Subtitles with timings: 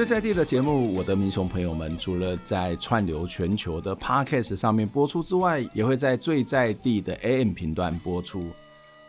[0.00, 8.46] 最在地的节目，我的民雄朋友们，除了在串流全球的 Podcast 上面播出之外，也会在最在地的 AM 频段播出。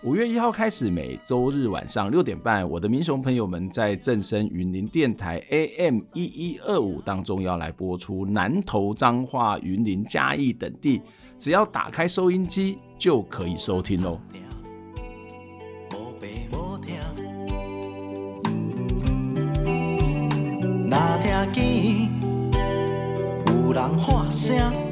[0.03, 11.01] 五月一号开始，每周日晚上六点半，我的民雄朋友们在正声云林电台 AM 一一二五当中要来播出南投、彰化、云林、嘉义等地，
[11.39, 14.19] 只要打开收音机就可以收听哦。
[23.47, 24.90] 有人喊声，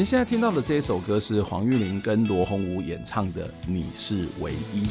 [0.00, 4.84] 您现在听到的这一首歌是黄玉玲跟罗红武演唱的《你是唯一》。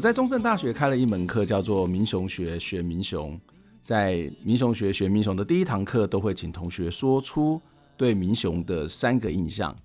[0.00, 3.38] 我在中正大学开了一门课，叫做民雄学学民雄。
[3.82, 7.60] 在民雄学学民雄的第一堂课，都会请同学说出
[7.98, 9.76] 对民雄的三个印象。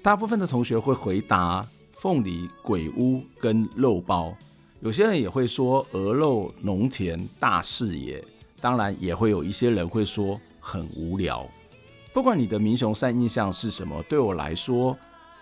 [0.00, 4.32] 大部分的同学会回答凤梨、鬼屋跟肉包，
[4.78, 8.24] 有些人也会说鹅肉、农田、大视野。
[8.60, 11.44] 当然，也会有一些人会说很无聊。
[12.12, 14.96] 不管你的民雄三印象是什么，对我来说，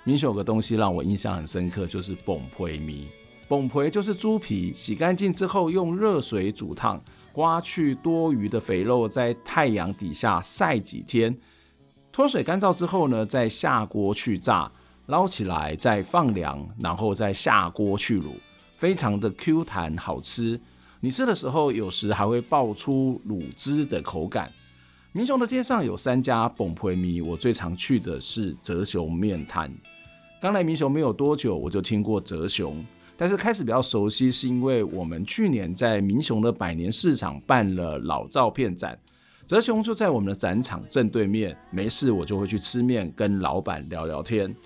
[0.05, 3.09] 民雄有个东西让我印象很深刻，就是崩皮米。
[3.51, 7.03] 崩皮就是猪皮，洗干净之后用热水煮烫，
[7.33, 11.37] 刮去多余的肥肉，在太阳底下晒几天，
[12.13, 14.71] 脱水干燥之后呢，再下锅去炸，
[15.07, 18.29] 捞起来再放凉，然后再下锅去卤，
[18.77, 20.61] 非常的 Q 弹好吃。
[21.01, 24.49] 你吃的时候，有时还会爆出卤汁的口感。
[25.11, 29.77] 民雄的街上有三家崩皮米，我最常去的是泽雄面摊。
[30.41, 32.87] 刚来民雄没有多久，我就听过泽雄。
[33.21, 38.99] 但是开始比较熟悉，是因为我们去年在民雄的百年市场办了老照片展，
[39.45, 41.55] 泽雄就在我们的展场正对面。
[41.71, 44.57] 没事我就会去吃面，跟老板聊聊天。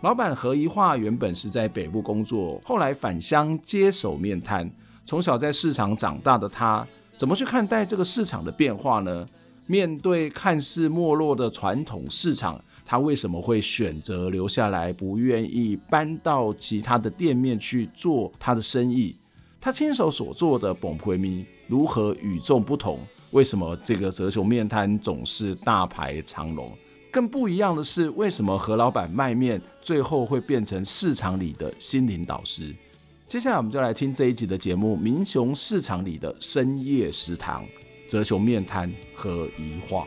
[0.00, 4.68] 老板何宜化原本是在北部工作，后来返乡接手面摊。
[5.06, 6.84] 从小在市场长大的他，
[7.16, 9.24] 怎么去看待这个市场的变化呢？
[9.68, 12.60] 面对看似没落的传统市场，
[12.90, 19.14] 他为什么会选择留下来，不愿意搬到其他的店面去做他的生意？
[19.60, 22.98] 他亲手所做的崩皮米如何与众不同？
[23.30, 26.76] 为什么这个泽雄面摊总是大排长龙？
[27.12, 32.74] 更不一样的是，为什么何老板卖面最后会变成市场里的心灵导师？
[33.28, 37.62] 接下来我们就来听这一集的节目《民雄市场里的深夜食堂》，
[38.08, 40.04] 泽雄面摊和一化。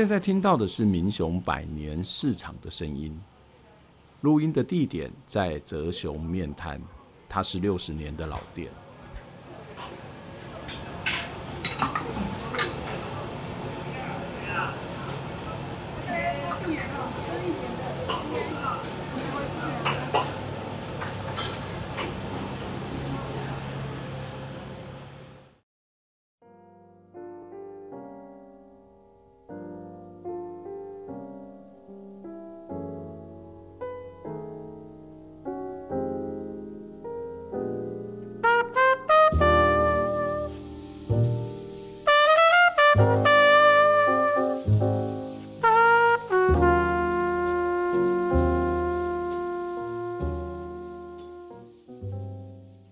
[0.00, 3.20] 现在听到的是民雄百年市场的声音，
[4.22, 6.80] 录音的地点在泽雄面摊，
[7.28, 8.70] 它是六十年的老店。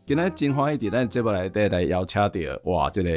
[0.08, 2.32] 今仔真欢喜，咱节目内底来邀请到，
[2.62, 3.10] 哇，这个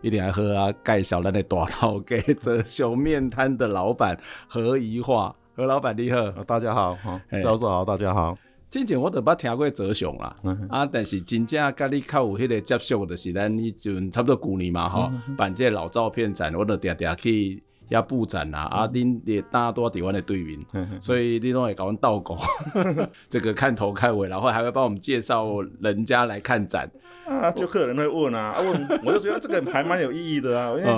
[0.00, 0.74] 一定要好啊！
[0.84, 4.18] 介绍咱的大头家泽雄面摊的老板
[4.48, 8.36] 何怡化，何老板你好，大家好，哈，教授好，大家好。
[8.68, 17.62] 之前我都捌听过泽雄啦，嗯、啊，但是真正甲你较有迄个接触，的是咱迄阵差不多旧年嘛，吼、嗯，办这个老照片展，我都定定去。
[17.92, 20.58] 要布展啊，啊，恁也大多台湾的对面，
[21.00, 22.38] 所以你都会搞阮倒狗，
[23.28, 25.46] 这个看头看尾，然后还会帮我们介绍
[25.80, 26.90] 人家来看展
[27.26, 30.90] 啊，就客人会问啊，问，我就觉得这个还蛮有意义的啊，因为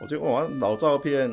[0.00, 1.30] 我觉得哇，老照片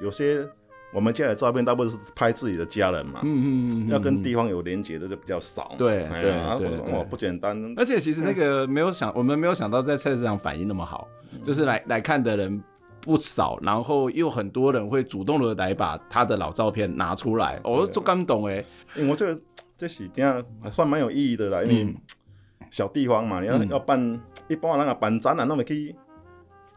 [0.00, 0.44] 有些
[0.92, 6.22] 我们家的照片大部分是拍自己的家人嘛，嗯嗯嗯，要跟地方有连结的就比较少，对对
[6.58, 11.06] 对，哇，不简单，而且其实那个没有想，我们没有想到在菜市场反应那么好，
[11.44, 12.60] 就是来来看的人。
[13.08, 18.62] 不少，然后又很多人会主动的来把他的老照片拿出来，我都感动哎。
[19.08, 19.40] 我觉得
[19.78, 21.94] 这是这样还算蛮有意义的啦，因为
[22.70, 23.98] 小地方嘛，你要要办，
[24.46, 25.96] 一般人啊办展览，那么去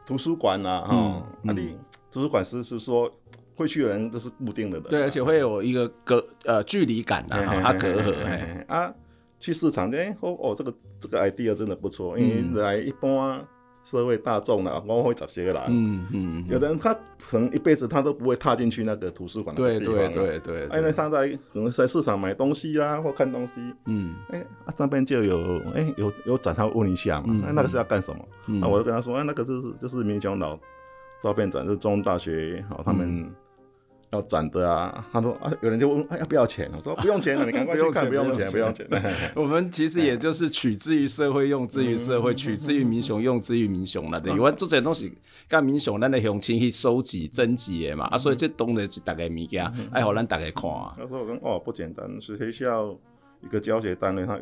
[0.06, 1.76] 图书馆啊，哈，那里
[2.10, 3.12] 图书馆是是说
[3.58, 8.66] 会去的人都是固定的人，对，而且会有一个隔呃距离感的，它隔阂。
[8.68, 8.90] 啊，
[9.38, 13.46] 去市场哎，哦哦，这个这个 idea 真的不错，因为来一般。
[13.84, 15.66] 社会大众啦，往往会找些个来。
[15.70, 16.94] 嗯嗯，有的人他
[17.30, 19.96] 可能一辈子他都不会踏进去那个图书馆的地方。
[19.96, 20.78] 对对对对。
[20.80, 23.54] 因为他在可能在市场买东西啊，或看东西。
[23.86, 24.16] 嗯。
[24.30, 27.44] 哎，啊这边就有哎有有展，他问一下嘛。
[27.48, 28.28] 哎，那个是要干什么？
[28.48, 28.62] 嗯。
[28.62, 30.58] 我就跟他说，哎，那个就是就是民雄老
[31.22, 33.32] 照片展，就是中大学好他们。
[34.12, 36.70] 要展的啊，他说啊，有人就问，哎，要不要钱？
[36.76, 38.86] 我说不用钱了，你赶快去看，不用钱，不用钱。
[39.36, 44.20] 我们其实也就是取之于社会，用之于社会，取之于民雄，用之于民雄了。
[44.20, 45.14] 对，因为做这些东西，
[45.48, 50.64] 干民雄，咱的乡亲去收集、征集的嘛，啊，所以这东西是大概物件，爱好咱大概看。
[50.98, 52.98] 他说我跟哦不简单，是学校。
[53.44, 54.38] 一个教学单位，他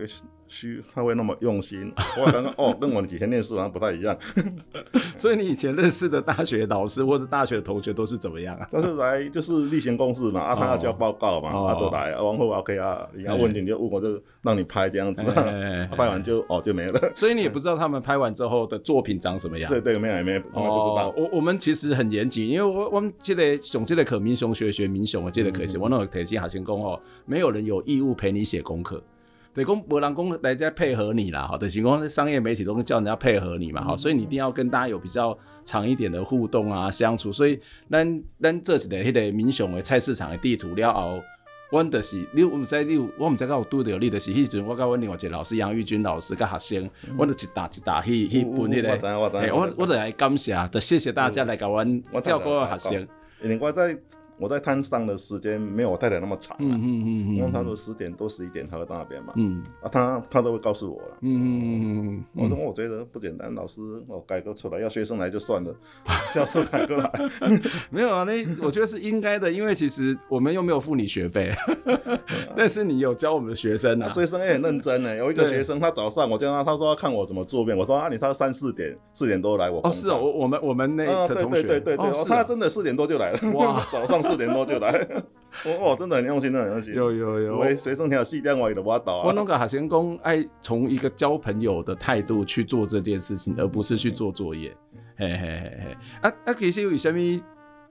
[0.49, 1.89] 需他会那么用心。
[2.19, 4.17] 我刚刚哦，跟我以前念书好像不太一样。
[5.15, 8.67] 所以你以前认识的大学老师或者大学的同学都是怎么样啊？
[8.71, 16.99] 都是来就是例行公事嘛，啊，他要交报告嘛，他都来，往后 OK 啊，你要问题你就问我，就让你拍这样子，拍完就哦就没了。
[17.13, 19.69] 所以你也不知道他们拍完之后的作品长什么样？
[19.69, 21.13] 对对，没有没有，从来不知道。
[21.15, 29.01] 我我们其实很严谨，因为我我们记得总记得可民雄学学民雄，我记得可是，我那个提醒学生讲哦，没有人有义务陪你写功课。
[29.59, 37.29] 对，公博朗公来在配合你啦，好的，行公商业媒体都会叫人家配合你嘛，好，所以你一定要跟大家有比较长一点的互动啊，相处。
[37.29, 37.59] 所以
[37.91, 41.21] 咱咱这几个迄个民雄的菜市场的地图了后，
[41.73, 51.83] 我就是你我们在你我们在搞拄着你就是迄阵我甲我另外一个老师杨玉军老师跟学生，我就一打一打去去分迄个，我我就来感谢，就谢谢大家来甲我
[52.23, 53.07] 照顾学生，
[53.43, 53.97] 因为我在。
[54.39, 65.75] 我在摊上的时间没有我太太那么长，嗯嗯嗯，因为他说十点多十一点他会到那边嘛，嗯，啊他他都会告诉我了，嗯嗯嗯，我说我觉得不简单，老师我改革出来，要学生来就算了，
[66.33, 67.11] 教授改革来，
[67.91, 71.51] 没有啊，那我觉得是应该的，因为其实我们又没有付你学费，
[72.55, 84.28] 但是你有教我们的学生啊，学生也很认真呢，有一个学生他早上我叫他，他说要看我怎么做面，我说啊你他三四点四点多来我，哦是哦，我我们我们那个同学，对对对对对，他真的四点多就来了，哇，早上。
[84.29, 85.07] 四点多就来，
[85.81, 86.93] 我真的很用心，真的很用心。
[86.93, 89.27] 有有有，我随身听细电话的我倒啊。
[89.27, 94.75] 我那个学生讲，爱从一个交朋友的态度去做这件事情，而不是去做作业。
[95.17, 95.97] 嘿嘿嘿嘿。
[96.21, 97.41] 啊啊，其实有什么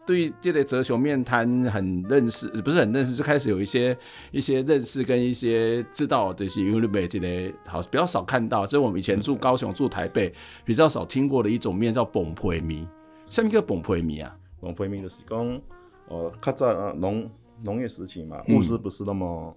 [0.06, 3.94] 对这类哲雄面摊很认识，不是很认识，就开始有一些
[4.30, 10.32] 一些认识跟一些知道，就是因为北这类好比较少看到，就是我们以前住高雄、住台北
[10.64, 12.88] 比较少听过的一种面叫崩皮面。
[13.28, 14.34] 什么叫崩皮米啊？
[14.60, 15.60] 崩皮米就是讲。
[16.08, 17.30] 哦，较早啊，农
[17.64, 19.56] 农业时期嘛，物资不是那么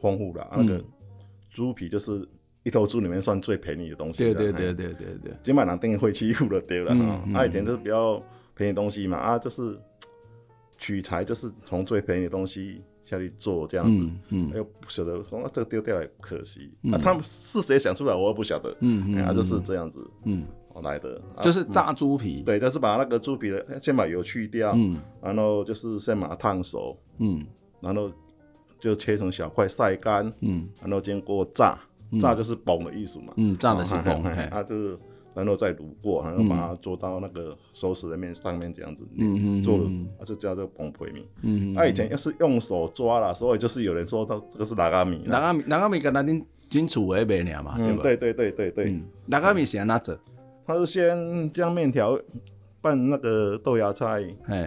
[0.00, 0.84] 丰富的，那个
[1.50, 2.26] 猪皮就是
[2.62, 4.18] 一头猪里面算最便宜的东西。
[4.18, 7.24] 对对对对对对，基本上定会欺负了对了哈。
[7.34, 8.22] 啊，以前就是比较
[8.54, 9.78] 便宜东西嘛，啊，就是
[10.78, 14.00] 取材就是从最便宜的东西下去做这样子。
[14.28, 16.72] 嗯，又不晓得说这个丢掉也可惜。
[16.80, 18.74] 那，他们是谁想出来，我也不晓得。
[18.80, 20.06] 嗯嗯，啊，就是这样子。
[20.24, 20.46] 嗯。
[20.82, 21.20] 来的。
[21.42, 27.44] 就是炸猪皮，对，就是把那个猪皮的先把油去掉，嗯，然后就是先把它烫熟，嗯，
[27.80, 28.10] 然后
[28.80, 31.78] 就切成小块晒干，嗯，然后经过炸，
[32.20, 34.98] 炸就是崩的意思嘛，嗯，炸的是崩，它就是
[35.34, 48.02] 然后再卤过，然后把它做到那个熟食的面上面这样子，嗯嗯，做了，它就叫做崩皮米，嗯，那以前要是用手抓了，所以就是有人说它这个是哪个米，哪个米，哪个米跟咱恁金楚的卖俩嘛，对吧？
[48.02, 50.18] 对对对对对，哪个米是安怎做？
[50.66, 52.18] 他是先将面条
[52.80, 54.22] 拌那个豆芽菜，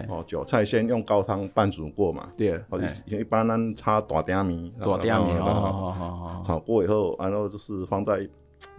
[0.08, 2.28] 哦，韭菜先用高汤拌煮过嘛。
[2.36, 6.42] 对，哦，一般呢炒大鼎面，大鼎面，哦。
[6.44, 8.28] 炒过以后，然后就是放在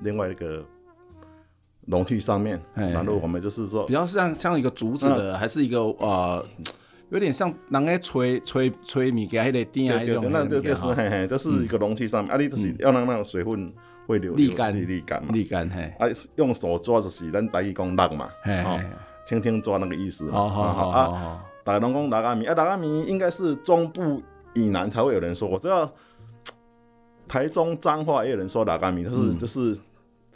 [0.01, 0.63] 另外一个
[1.87, 6.45] 容器上面，然后我们就是说比较像像一个竹子的，还是一个呃，
[7.09, 13.73] 有点像人在吹吹吹米给还得垫啊那种，那这就是嘿嘿，这是一个容器上面，啊，你就是要让那个水分
[14.09, 18.81] 会流沥干沥干嘛，沥干嘿，啊，用手抓就是咱台语讲落嘛，哦，
[19.25, 24.21] 轻轻抓那个意思嘛，啊，大家拢讲拉干米，啊，拉阿米应该是中部
[24.55, 25.89] 以南才会有人说，我知道
[27.27, 29.77] 台中彰化也有人说拉阿米，但是就是。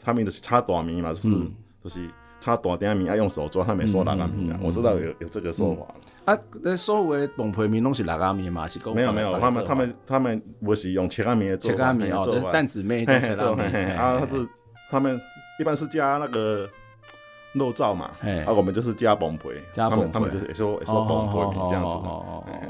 [0.06, 1.50] 他们就是炒大米嘛，就是、嗯、
[1.82, 2.06] 就是
[2.44, 5.86] 炒大点面，要用手抓，他没说拉干面啊，我知道有有这个说法。
[6.26, 8.68] 嗯、啊，那所有的崩皮面拢是拉干面嘛？
[8.68, 14.48] 是讲没有没有，他们他们他们不是用切干面做，切干面哦，是蛋子面做做面啊，他是
[14.92, 15.18] 他们
[15.58, 16.70] 一般是加那个。
[17.54, 18.10] 肉燥嘛，
[18.46, 21.98] 啊，我们就是加崩皮，他们他们就是也说也说崩皮这样子，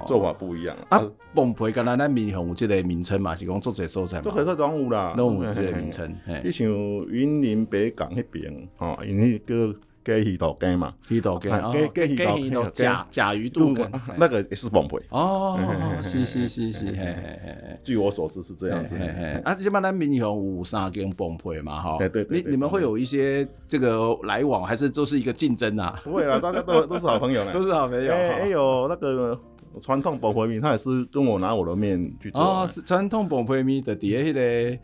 [0.05, 1.01] 做法不一样啊。
[1.33, 6.13] 崩皮跟咱咱闽南有这个名称嘛，是讲做这蔬菜嘛，都很多动物啦，都有这个名称。
[6.43, 9.75] 你像云林北港那边，哦，因为个。
[10.03, 11.51] 鸡鱼肚羹嘛，鱼肚羹，
[11.93, 15.57] 鸡鸡鱼肚甲甲鱼肚羹，那个也是崩皮哦，
[16.03, 18.95] 是是是是，嘿嘿嘿， 据我所知是这样子。
[19.43, 25.99] 啊，基本上咱民雄五三跟崩皮嘛，哈，对对，你你们会有一些这个来往，还是都是一个竞争啊？
[26.03, 28.13] 不会啦，大家都 都是好朋友呢，都是好朋友。
[28.13, 29.39] 哎有那个
[29.81, 32.41] 传统崩皮面，他也是跟我拿我的面去做。
[32.41, 34.77] 哦，是传统崩皮面的底下那个。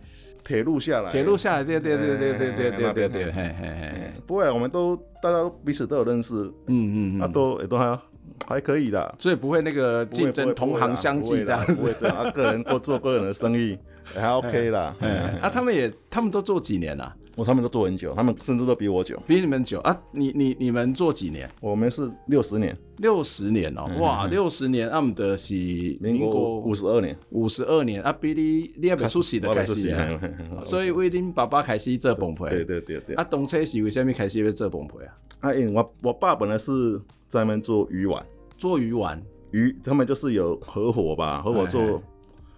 [0.49, 6.33] 铁路下来，铁路下来，对对对对对对对对对，嘿嘿嘿，不会，我们都大家彼此都有认识，
[6.65, 6.73] 嗯
[7.15, 7.99] 嗯嗯，啊都也都还
[8.47, 13.77] 还可以的，所以不会那个竞争，同行相忌这样子，不会这样，啊个人都做个人的生意，
[14.15, 14.95] 还 OK 啦，
[15.39, 17.15] 啊他们也他们都做几年了？
[17.39, 19.79] 哦，他们都做很久，他们甚至都比我久，比你们久。
[19.79, 19.97] 啊！
[20.11, 21.49] 你你你们做几年？
[21.61, 25.53] 我们是六十年，六十年哦，哇，六十年，阿姆德是
[26.01, 28.01] 民国五十二年，五十二年。
[28.03, 29.95] 啊，比你你也别出席的开始，
[30.65, 33.15] 所以为恁爸爸开始做崩皮，对对对对。
[33.15, 35.15] 啊，当初是为什么开始要做崩皮啊？
[35.39, 38.21] 啊，因为我我爸本来是专门做鱼丸，
[38.57, 42.01] 做鱼丸，鱼他们就是有合伙吧，合伙做，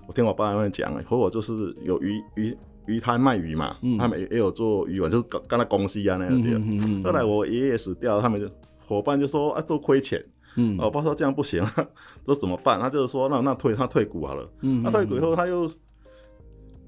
[0.07, 2.57] 我听我爸他们讲，合伙就是有鱼鱼。
[2.85, 7.09] 鱼摊卖鱼嘛，嗯、他们也也有做鱼丸，就是刚刚才公司一样那样的。
[7.09, 8.49] 后来我爷爷死掉，他们就
[8.87, 10.23] 伙伴就说啊，都亏钱。
[10.57, 11.63] 嗯，我爸说这样不行，
[12.25, 12.77] 说怎么办？
[12.77, 14.49] 他就是说那那退他退股好了。
[14.61, 15.69] 嗯，他退股以后，他又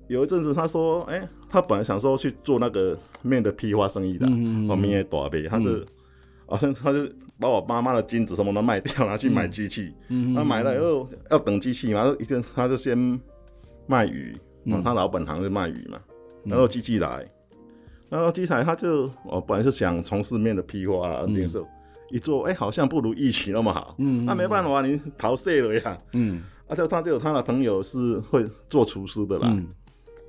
[0.07, 4.25] 有一阵子他说，哎、欸，他本来想说去做那个面的批发生意的，
[4.67, 5.79] 我面也大呗，他就
[6.45, 7.07] 好像、嗯、他就
[7.39, 9.93] 把我妈妈的金子什么都卖掉，拿去买机器。
[10.09, 12.97] 嗯，他买了以后要等机器嘛，一天他就先
[13.87, 14.37] 卖鱼。
[14.65, 15.99] 嗯，他老本行是卖鱼嘛，
[16.43, 17.29] 然后机器来，
[18.09, 21.67] 然后机台他就，我本来是想从事面的批发啊，那时候
[22.09, 29.67] 一做，哎，好像不如预期那么好，嗯，那没办法，你逃税了呀，嗯，而且他就有他的朋友是会做厨师的啦，嗯，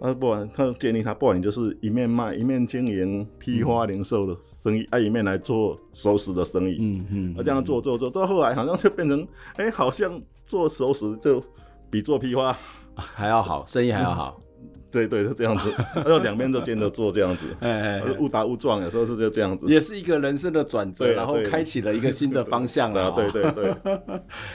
[0.00, 9.26] 啊不然他建议他，不然你就是一面卖一面经营批发零售的生意，啊一面来做熟食的生意，嗯嗯，啊这样做做做，到后来好像就变成，
[9.57, 11.43] 哎，好像做熟食就
[11.91, 12.57] 比做批发。
[12.96, 14.40] 还要好，生意还要好，
[14.90, 23.70] 对对是这样子， 然后两边都兼着做这样子， 哎哎，误打误撞，有时候是就这样子，也是一个人生的转折，然后开启了一个新的方向了，对对对。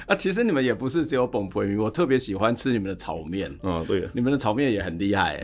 [0.07, 5.43] 啊，其实你们也不是只有崩皮面，我特别喜欢吃你们的炒面，啊对，你们的炒面也很厉害，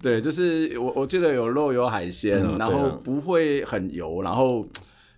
[0.00, 4.66] 对，就是我我记得有肉有海鲜，然后不会很油，然后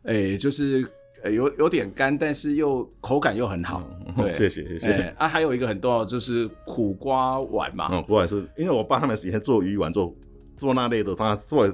[0.05, 0.87] 哎就是。
[1.23, 3.83] 呃，有有点干，但是又口感又很好。
[4.17, 5.15] 对， 谢谢谢谢。
[5.17, 7.89] 啊，还有一个很重要就是苦瓜丸嘛。
[7.93, 10.13] 嗯，苦瓜是因为我爸他们以前做鱼丸，做
[10.57, 11.73] 做那类的，他做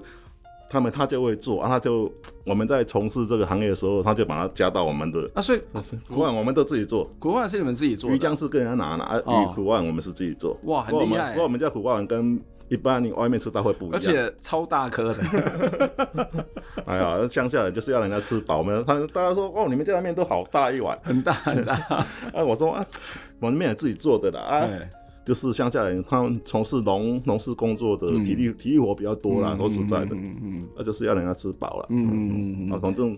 [0.70, 2.12] 他们他就会做啊，他就
[2.44, 5.60] 我们在从事这个行业的时候，他就把它加到我们的啊，所以
[6.08, 7.10] 苦丸我们都自己做。
[7.18, 8.10] 苦丸是你们自己做？
[8.10, 10.58] 鱼浆是跟人家拿拿，啊，鱼苦丸我们是自己做。
[10.64, 11.32] 哇，很厉害。
[11.32, 12.38] 所以我们家苦瓜丸跟。
[12.68, 16.44] 一般你外面吃到会不一样，而且超大颗的。
[16.86, 18.84] 哎呀，乡下人就是要人家吃饱嘛。
[18.86, 21.74] 他大家说哦，你们家的面都好大一碗，很大很大。
[22.32, 22.86] 啊，我说啊，
[23.40, 24.40] 我的面也自己做的啦。
[24.40, 24.68] 啊，
[25.24, 30.14] 就是乡下人，他们从事农农事工作的，体力体力活比较多啦，说实在的。
[30.14, 30.68] 嗯嗯。
[30.76, 31.86] 那就是要人家吃饱了。
[31.90, 32.72] 嗯嗯嗯。
[32.72, 33.16] 啊，反正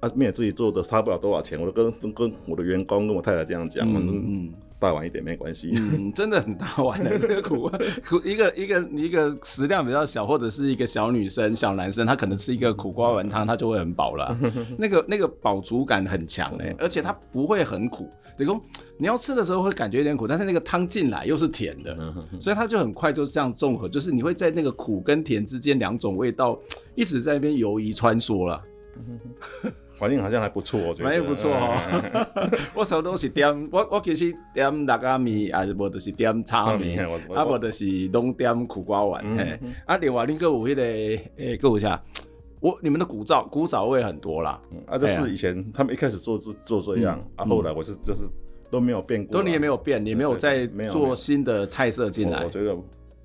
[0.00, 3.86] 啊，面自己做的差不了多少钱，我都跟跟我的员工跟我太太这样讲。
[3.90, 4.54] 嗯嗯。
[4.78, 7.70] 大碗一点没关系，嗯，真的很大碗的 这个苦
[8.04, 14.36] 苦一个一个一个食量比较小，或者是一个小女生、小男生，他可能吃一个苦瓜丸汤，他就会很饱了。
[14.76, 18.10] 那个那个饱足感很强哎，而且它不会很苦。
[18.36, 18.60] 等于说
[18.98, 21.96] 你要吃的时候会感觉有点苦，但是那个汤进来又是甜的，
[22.38, 26.58] 所以它就很快就是这样综合，就是你会在那个苦跟甜之间两种味道
[26.94, 28.62] 一直在那边游移穿梭了。
[29.98, 31.04] 环境好像还不错，我觉得。
[31.08, 31.76] 反应不错哦。
[32.74, 36.98] 我手都是点，我我其实点六仔面，啊，无就是点炒面，
[37.34, 39.24] 啊，无就是拢点苦瓜丸。
[39.36, 42.02] 嘿，啊，另外恁个有迄个，诶，个有啥？
[42.60, 44.60] 我你们的古早古早味很多啦。
[44.86, 48.22] 啊，就是以前他们一开始做做做这样，啊，后来我是就是
[48.70, 49.32] 都没有变过。
[49.32, 52.42] 都你也没有变，你没有再做新的菜色进来。
[52.44, 52.74] 我觉得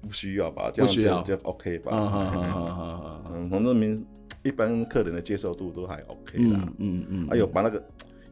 [0.01, 1.92] 不需要吧，这样就 OK 吧。
[1.94, 4.06] 嗯嗯嗯嗯嗯，反正民
[4.44, 6.56] 一般客人的接受度都还 OK 的。
[6.78, 7.28] 嗯嗯。
[7.30, 7.84] 还有把那个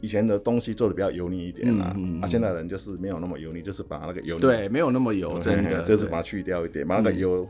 [0.01, 1.95] 以前的东西做的比较油腻一点啦。
[2.21, 7.47] 啊，现在人就是没有那么油腻，就是把那个油对，没有那么油，真的就是把它去掉一点，把那个油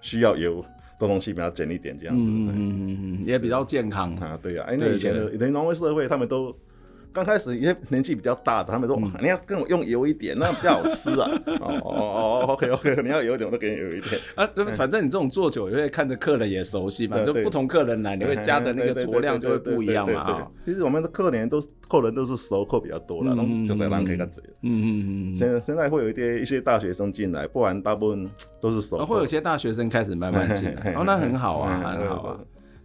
[0.00, 0.64] 需要油。
[0.98, 4.38] 的东西比较简一点，这样子，嗯嗯嗯嗯，也比较健康啊。
[4.40, 6.56] 对呀，因为以前的农业社会，他们都
[7.12, 11.30] 刚开始一些年纪比较大的，他们说你要跟我用油一点，那比较好吃啊。
[11.60, 14.48] 哦哦哦，OK OK， 你要油一点，我都给你油一点啊。
[14.74, 20.48] 反正你这种做久，因为看着客人也熟悉嘛，就不同客人来，你会加的那个酌量就会不一样嘛。
[20.64, 24.42] 其实我们的客人都是客人都是熟客比较多了，然后就在让客人嘴。
[24.62, 25.34] 嗯嗯嗯。
[25.34, 29.04] 现现在会有一些一些大学生进来，不然大部分都是熟。
[29.04, 32.38] 会有些大学生开始慢慢进来， 哦，那很好啊，很好啊。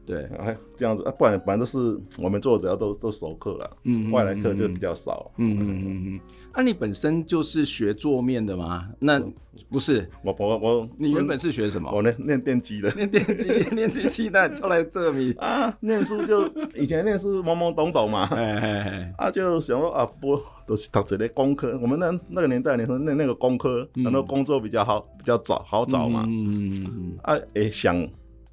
[0.08, 6.20] 对，哎，这样子啊，不然反正都是我们做，只要都都熟客了，嗯，外来客就比较少，嗯嗯嗯嗯。
[6.56, 8.88] 那你本身就是学做面的吗？
[9.00, 9.22] 那
[9.70, 11.92] 不是，我我我，你原本是学什么？
[11.94, 15.34] 我念念电机的，念电机， 念电机，那出来这里。
[15.44, 28.08] 啊，念书就以前念书懵懵懂懂嘛，哎哎哎，啊就想说啊，不都是读这类工科，我们那那个年代，你说那那个工科，很多工作比较好，比较早好找嘛，嗯嗯嗯，啊哎想。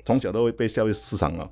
[0.04, 1.48] 从小都会被教育市场啊，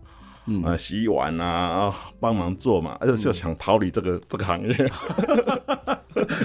[0.47, 4.75] 嗯、呃，洗碗啊，帮忙做嘛，而且就想逃离这个、嗯、这个行业。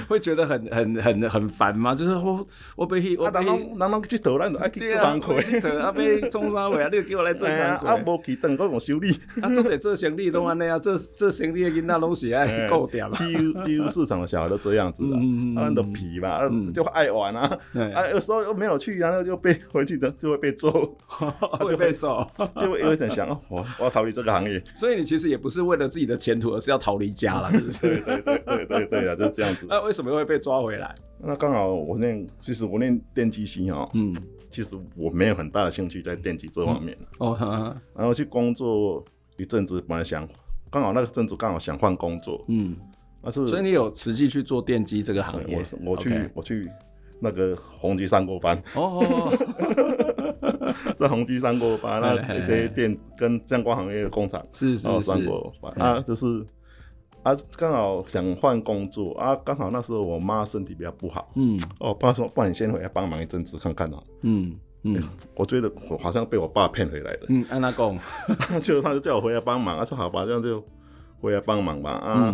[0.07, 1.95] 会觉得很很很很烦吗？
[1.95, 16.41] 就是我我被我被人人去投篮，爱去做工课，去捣啊被中山位啊，你叫我来做工课，啊无去等我用修理，啊做者做生意都安尼啊，做做生意的囡仔拢是爱顾点嘛，几乎几乎市场的小孩都这样子啊，啊都皮嘛，
[16.73, 17.59] 就爱玩啊，
[17.93, 20.69] 啊有时候又没有去，然后又被回去的就会被揍，
[21.59, 22.25] 会被揍，
[22.59, 24.61] 就会有点想哦，我我要逃离这个行业。
[24.75, 27.79] 所以你其实也不是为了自己的前途，而是要逃离家了，是不是？
[28.01, 29.67] 对对对对对啊，就这样子。
[29.77, 30.93] 那为什么会被抓回来？
[31.19, 34.15] 那刚好我念，其实我念电机系哦，嗯，
[34.49, 36.97] 其实我没有很大的兴趣在电机这方面。
[37.19, 39.05] 哦，然后去工作
[39.37, 40.27] 一阵子，本来想
[40.71, 42.75] 刚好那个阵子刚好想换工作，嗯，
[43.21, 45.63] 但是所以你有实际去做电机这个行业？
[45.83, 46.67] 我我去我去
[47.19, 48.59] 那个宏基上过班。
[48.73, 49.31] 哦，
[50.97, 55.71] 在宏基上过班，那这些电跟相关行业的工厂是是是上过班。
[55.73, 56.43] 啊，就是。
[57.27, 65.03] 啊，刚好想换工作啊，刚好那时候我妈身体比较不好，嗯，哦，爸说，不然你先回来帮忙一阵子看看啊，嗯嗯，
[65.35, 67.99] 我觉得我好像被我爸骗回来的，嗯，安娜讲，
[68.63, 70.63] 就他就叫我回来帮忙，他说好吧，这样就
[71.19, 72.33] 回来帮忙吧，啊，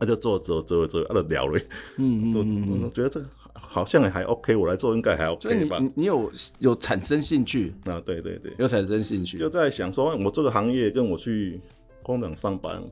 [0.00, 1.60] 那就做做做做，啊，就聊了，
[1.98, 5.78] 嗯嗯，我觉得这个好像也还 OK，我来做应该还 OK 吧？
[5.80, 7.72] 你你有有产生兴趣？
[7.84, 8.02] 啊？
[8.04, 11.60] 对对对，有产生兴趣，就在想说，我这个行业跟我去
[12.02, 12.82] 工厂上班。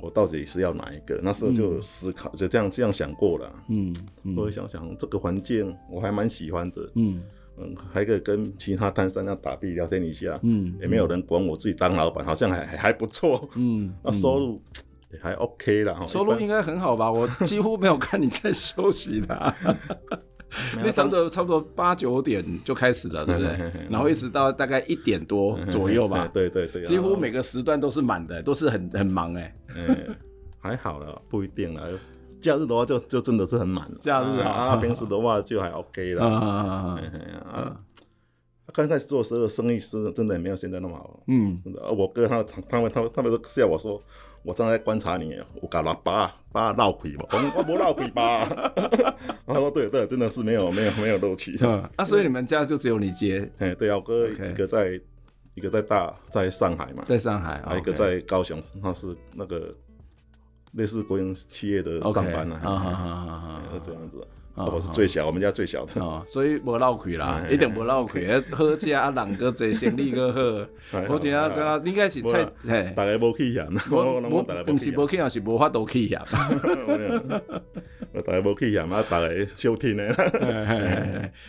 [0.00, 1.18] 我到底是要哪一个？
[1.22, 3.52] 那时候就思考，就这样这样想过了。
[3.68, 3.94] 嗯，
[4.36, 6.90] 我会想想这个环境我还蛮喜欢的。
[6.94, 7.22] 嗯
[7.60, 10.38] 嗯，还可以跟其他摊商要打屁聊天一下。
[10.42, 13.48] 嗯，也没有人管我自己当老板，好像还还不错。
[13.56, 14.62] 嗯，那收入
[15.12, 16.06] 也还 OK 啦。
[16.06, 17.10] 收入应该很好吧？
[17.10, 19.54] 我几乎没有看你在 休息的。
[20.76, 23.72] 那差不多差不多八九点就开始了，对不对？
[23.90, 26.26] 然后一直到大概一点多左右吧。
[26.32, 29.54] 对对对，几乎每个时段都是满的，都是很很忙哎。
[29.76, 30.16] 嗯，
[30.58, 31.86] 还好了，不一定了。
[32.40, 33.90] 假日的话就就真的是很满。
[34.00, 36.24] 假日啊，平时的话就还 OK 了。
[36.24, 36.98] 啊
[37.52, 37.80] 啊
[38.72, 41.20] 刚开始做的时候生意是真的也没有现在那么好。
[41.26, 41.82] 嗯，真的。
[41.90, 44.00] 我哥他他们他们他们都笑我说。
[44.42, 48.46] 我正在观察你，我搞了把把漏气嘛，我我没漏气吧？
[49.46, 51.56] 他说对对，真的是没有没有没有漏气。
[51.96, 53.50] 啊，所以你们家就只有你接？
[53.58, 55.00] 哎，对啊，我哥一个在
[55.54, 59.74] 一个在大在上海嘛，在上海，还有一个在高雄，他是那个
[60.72, 64.26] 类似国营企业的上班啊，是 这样子。
[64.66, 65.94] 我是最小，我们家最小的，
[66.26, 68.40] 所以无漏亏啦，一定无漏亏。
[68.50, 71.00] 好食啊，人个济，生意个好。
[71.08, 72.44] 我听啊，个应该是菜，
[72.96, 73.66] 大家无去嫌。
[73.90, 76.20] 我我不是无去嫌，是无法度去嫌。
[78.26, 80.04] 大家无去嫌啊，大家收听呢。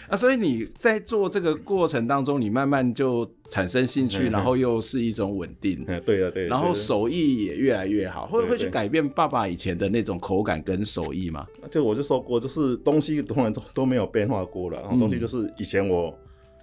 [0.08, 5.84] 啊，所以你在做这个过程当中，你慢慢就产生兴趣，然后又是一种稳定。
[6.06, 6.48] 对啊，对。
[6.48, 11.46] 然后手艺也越来越好，会会去改变爸爸以前的那种口感跟手艺吗？
[11.70, 13.00] 就我就说过，就是东。
[13.00, 16.14] 西从来都都没有变化过了，然后东西就是以前我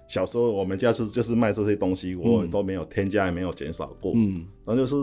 [0.07, 4.13] 小时候我们家是就是卖这些东西，我都没有添加，也没有减少过。
[4.15, 4.95] 嗯，然后就是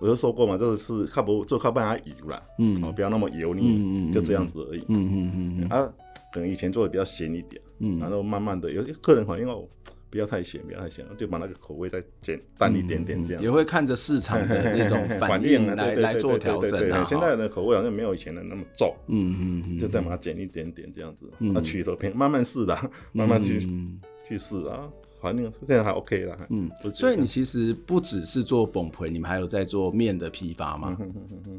[0.00, 4.80] 我就说过嘛，就是靠不就靠不它油啦，嗯，哦，不要那么油腻，嗯嗯，就这样子而已。
[4.88, 5.68] 嗯嗯嗯嗯。
[5.68, 5.92] 啊，
[6.32, 9.68] 可能以前做的比较咸一点，嗯，然后慢慢的有些客人反映哦。
[10.10, 17.04] 不要太咸，不要太咸，就把那个口味再减淡一点点，这样、也会看着市场的那种反应 来来做调整啊。
[17.08, 22.76] 现在的口味好像没有以前的那么重，嗯嗯嗯，就再把它减一点点这样子，那取头片慢慢试的，
[23.12, 24.88] 慢慢去、嗯、去试啊，
[25.20, 26.38] 反正现在还 OK 啦。
[26.48, 30.96] 嗯，所以你其实不只是做崩皮，你们还有在做面的批发嘛？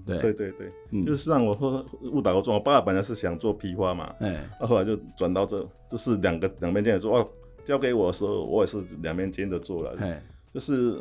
[0.06, 7.30] 对对对对，嗯、就是让我说误打误撞，我爸爸本来是想做批发嘛，哎、嗯，后来就转到这，就是两个两边店做哦。
[7.70, 10.18] 交给我的时候，我也是两边兼着做了，嘿。
[10.52, 11.00] 就是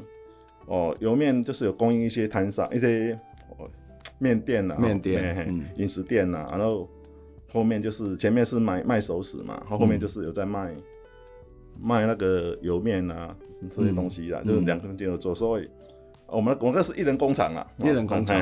[0.67, 3.19] 哦，油面就是有供应一些摊商、一些
[3.57, 3.67] 哦
[4.19, 6.87] 面店呐、面店、饮、嗯、食店呐、啊，然后
[7.51, 10.83] 后面就是前面是卖卖熟食嘛，然后后面就是有在卖、嗯、
[11.81, 13.35] 卖那个油面啊
[13.75, 15.67] 这些东西啦，嗯、就是两边兼着做，所以
[16.27, 18.37] 我们我们那是一人工厂啊，一人工厂，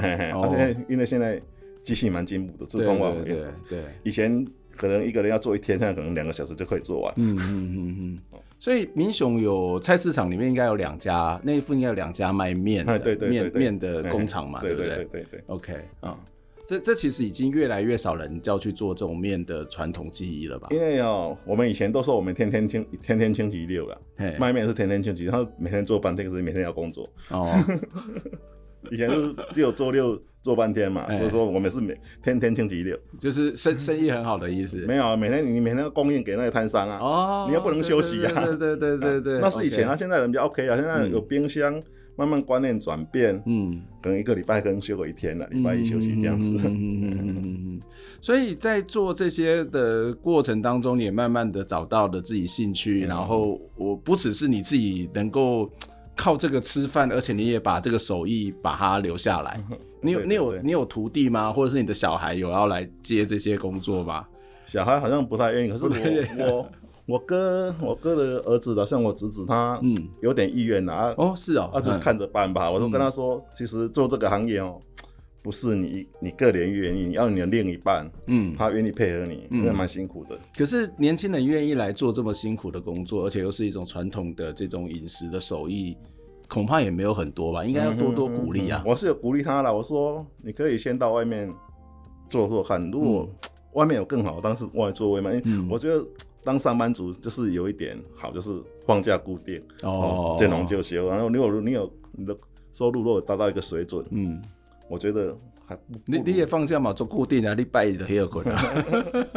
[0.89, 1.41] 因为现在
[1.85, 4.45] 机器蛮进步的，自动化，对对，对，对，以前。
[4.77, 7.13] 可能一个人要做一天，现在可能两个小时就可以做完。
[7.17, 8.41] 嗯嗯嗯嗯。
[8.59, 14.89] 所以民雄有菜市场里面应该有两家，那一副应该有两家卖面的面面的工厂嘛，对不对？
[14.89, 15.43] 对对对。
[15.49, 16.19] OK 啊，
[16.67, 20.69] 这这其实已经越来越少人要去做这种面的传统技艺了吧？
[20.71, 24.01] 因为哦，我们以前都说我们天天清天天星期六了，
[24.39, 27.07] 卖面是天天星期，然后每天做半天，可是每天要工作。
[27.31, 27.53] 哦。
[28.91, 34.79] 以前是只有周六做半天嘛，所以说我们是每天天星期六，就是生生意很好的意思。
[34.87, 38.45] 没有，每天你每天要供应给那个摊商啊，哦，你又不能休息啊。
[38.45, 41.83] 对对对对对， 那是以前啊，现在人比较 OK 啊，现在有冰箱，
[42.17, 46.53] 慢慢观念转变，嗯，可能一个礼拜可能休个一天了，礼拜一休息这样子。
[46.53, 47.81] 嗯嗯嗯嗯。
[48.21, 55.69] 所以在做这些的过程当中，你也慢慢的找到了自己兴趣，然后我不只是你自己能够。
[56.17, 59.63] 靠这个吃饭，而且你也把这个手艺把它留下来。
[60.01, 61.53] 你有你有你有徒弟吗？
[61.53, 64.27] 或者是你的小孩有要来接这些工作吗？
[64.65, 66.69] 小孩好像不太愿意，可是我我
[67.07, 71.15] 我哥我哥的儿子的，像我侄子他嗯有点意愿啊。
[71.17, 72.71] 哦是哦，他就是看着办吧。
[72.71, 74.81] 我就跟他说，其实做这个行业哦，
[75.47, 80.37] 不是你你个人愿意，你要你的另一半嗯，他愿意配合你，那蛮辛苦的。
[80.59, 85.97] 可是年轻人愿意来做这么辛苦的工作，而且又是一种传统的这种饮食的手艺。
[86.49, 88.91] 恐怕也没有很多吧，应该要多多鼓励啊、嗯嗯嗯！
[88.91, 91.49] 我是有鼓励他了，我说你可以先到外面
[92.29, 93.31] 做做看，如果
[93.75, 95.41] 外面有更好，当时外面做外面。
[95.45, 96.05] 嗯、我觉得
[96.43, 98.51] 当上班族就是有一点好，就是
[98.85, 101.09] 放假固定哦，见龙就休。
[101.09, 102.37] 然后如果你有你的
[102.73, 104.43] 收入如果达到一个水准，嗯，
[104.89, 105.77] 我觉得还。
[106.05, 106.93] 你你也放假嘛？
[106.93, 108.63] 做固定啊，你拜一就休困啊。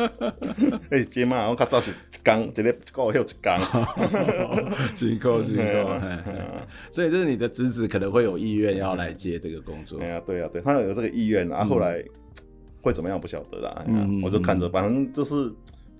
[0.91, 3.59] 哎，这嘛，我较早是一工，一个一个月休一工，
[4.95, 5.61] 辛苦 辛苦。
[6.91, 9.99] 所以，就是你的侄子可能会有意愿要来接这个工作。
[9.99, 11.63] 对呀，对呀，对，他有这个意愿啊。
[11.63, 12.03] 后来
[12.81, 13.85] 会怎么样不晓得啦。
[14.23, 15.33] 我就看着，反正就是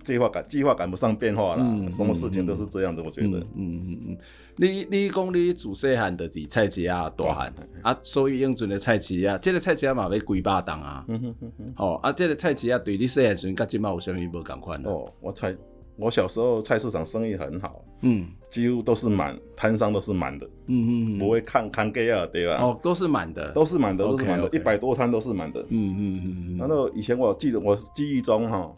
[0.04, 1.92] 计划赶计划赶不上变化了。
[1.92, 3.40] 什么事情都是这样子，我觉得。
[3.56, 4.18] 嗯嗯嗯。
[4.62, 11.06] 你你讲你自细汉的是菜市啊大汉啊，所以永顺的菜市仔，这个菜市啊嘛要几百档啊。
[11.08, 15.56] 嗯哼哼哼哦，啊，这个菜市啊对你细汉时阵，甲今嘛有啥物无共款哦，我菜
[15.96, 22.60] 我小时候菜市场生意很好，嗯，几乎都是满，摊商都是满的，嗯嗯，不会看看价啊，对吧？
[22.62, 26.58] 哦，都是满的，都是满的，都是满的，一百多摊都是满的，嗯嗯嗯。
[26.58, 28.70] 然后以前我记得我记忆中哈，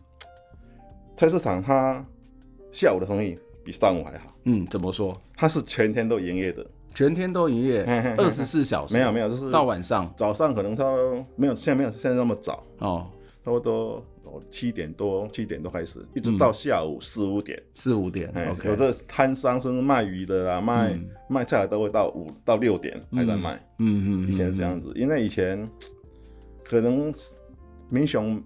[1.22, 2.04] 菜市场它
[2.72, 4.36] 下午的生意比上午还好。
[4.46, 5.16] 嗯，怎么说？
[5.38, 7.84] 它是全天都营业的，全天都营业，
[8.18, 8.96] 二十四小时。
[8.96, 10.84] 没有没有，就是到晚上，早上可能它
[11.36, 13.06] 没有，现在没有现在那么早哦，
[13.46, 14.04] 差不多
[14.50, 18.34] 七点多七点多开始，一直到下午四五点，四五点。
[18.66, 23.54] 有的摊商甚至卖鱼的啦，卖卖菜都会到五到六点还在卖。
[23.78, 25.70] 嗯嗯，以前是这样子，因为以前
[26.64, 27.14] 可能
[27.92, 28.44] 民雄。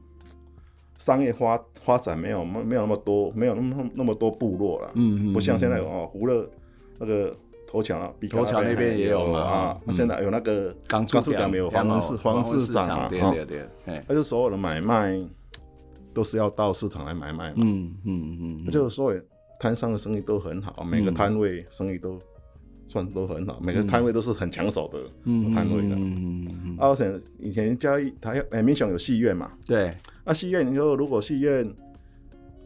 [1.06, 6.50] 商业发发展没有没没有那么多，没有那么那么多部落了，嗯嗯，不像现在哦，胡乐
[6.98, 7.32] 那个
[7.68, 15.22] 头桥啊，头桥那边也有啊，现在有那个刚出港没有黄门市黄市场啊，对对对，而且所有的买卖
[16.12, 19.22] 都是要到市场来买卖嘛，嗯嗯嗯，就是所有
[19.60, 22.18] 摊商的生意都很好，每个摊位生意都
[22.88, 25.00] 算都很好，每个摊位都是很抢手的
[25.54, 29.92] 摊位的，嗯嗯，而且以前嘉义他哎民雄有戏院嘛，对。
[30.24, 31.70] 那戏院，你说如果戏院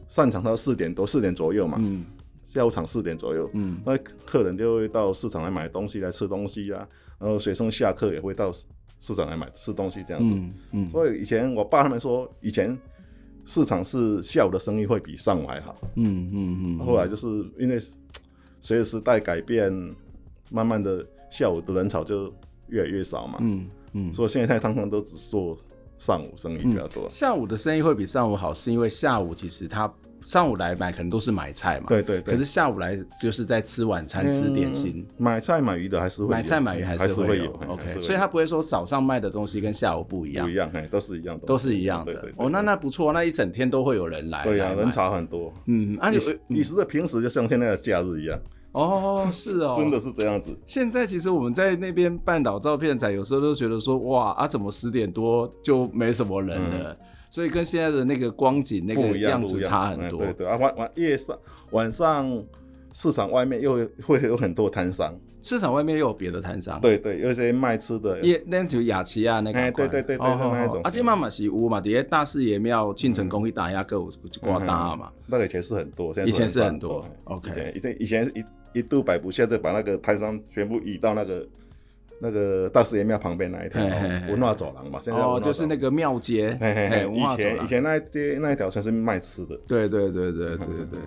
[0.08, 2.04] 散场到四点多、四点左右嘛，嗯，
[2.46, 8.52] 下午场四点左右，嗯，那客人就会到市场来买东西来吃东西啊，然后学生下课也会到
[8.98, 12.76] 市场来买吃东西这样子，嗯，嗯，所以以前我爸他们说，以前
[13.44, 15.76] 市场是下午的生意会比上午还好。
[15.96, 16.86] 嗯嗯嗯。
[16.86, 17.26] 后来就是
[17.58, 17.80] 因为
[18.60, 19.72] 随着时代改变，
[20.50, 22.30] 慢慢的下午的人潮就
[22.68, 23.38] 越来越少嘛。
[23.40, 24.12] 嗯嗯。
[24.12, 25.56] 所以现在通常都只做
[25.96, 27.08] 上午生意比较多。
[27.08, 29.90] 下午的生意会比上午好，是因为下午其实他。
[30.26, 32.34] 上午来买可能都是买菜嘛，对对对。
[32.34, 35.04] 可是下午来就是在吃晚餐、吃点心。
[35.16, 36.28] 买菜买鱼的还是会。
[36.28, 37.50] 买菜买鱼还是会有。
[37.66, 40.46] OK，所以他不会说早上卖的东西跟下午不一样。
[40.46, 41.46] 不一样，都是一样的。
[41.46, 42.28] 都是一样的。
[42.36, 44.44] 哦，那那不错，那一整天都会有人来。
[44.44, 45.52] 对呀，人潮很多。
[45.64, 48.38] 嗯，啊，你你是在平时就像现在的假日一样。
[48.72, 50.56] 哦，是哦，真的是这样子。
[50.66, 56.96] 现在其实我们在那边半岛照片展，有时候都觉得说，哇啊，怎么十点多就没什么人了？
[57.28, 60.20] 所以跟现在的那个光景那个样子差很多。
[60.20, 61.38] 对对啊，晚晚夜上
[61.70, 62.44] 晚上
[62.92, 66.80] 市场外面又 会有很多摊商，市场外面又有别的摊商。
[66.80, 68.20] 对对，有些卖吃的。
[68.20, 69.58] 也那就雅琪啊那个。
[69.60, 70.80] 哎，对对对对，那种。
[70.82, 75.08] 啊，这妈妈是屋嘛，底下大士爷庙、庆成公一打压够挂大嘛。
[75.26, 77.04] 那个以前是很多，现在以前是很多。
[77.24, 81.46] OK，以前以前一一度摆不下，再把那个摊商全部移到那个。
[82.22, 83.82] 那个大士爷庙旁边那一条
[84.28, 86.50] 文化走廊嘛，现在哦，就是那个庙街。
[87.14, 89.58] 以前以前那一街那一条全是卖吃的。
[89.66, 90.98] 对对对对对对。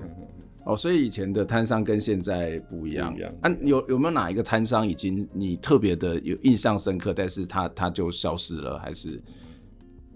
[0.64, 3.14] 哦，所以以前的摊商跟现在不一样。
[3.14, 3.32] 不一样。
[3.42, 9.22] 啊，有有没有哪一个摊商已经你特别的有印象深刻，但是他他就消失了，还是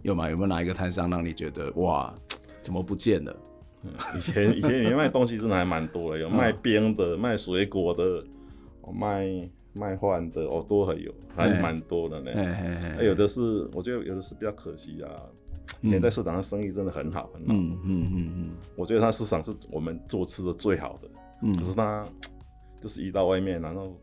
[0.01, 0.27] 有吗？
[0.27, 2.11] 有没有哪一个摊商让你觉得哇，
[2.59, 3.37] 怎么不见了？
[4.17, 8.23] 以前以前你卖东西真的还蛮多的，有卖冰的，卖水果的，
[8.93, 9.49] 卖。
[9.79, 12.31] 卖饭的哦，都很有，还蛮多的呢。
[12.33, 15.11] 哎有的是，我觉得有的是比较可惜啊。
[15.81, 17.53] 以前在市场上生意真的很好，很好。
[17.53, 18.49] 嗯嗯嗯嗯。
[18.75, 21.07] 我觉得他市场是我们做吃的最好的。
[21.43, 21.55] 嗯。
[21.55, 22.03] 可是他
[22.81, 23.95] 就是移到外面，然后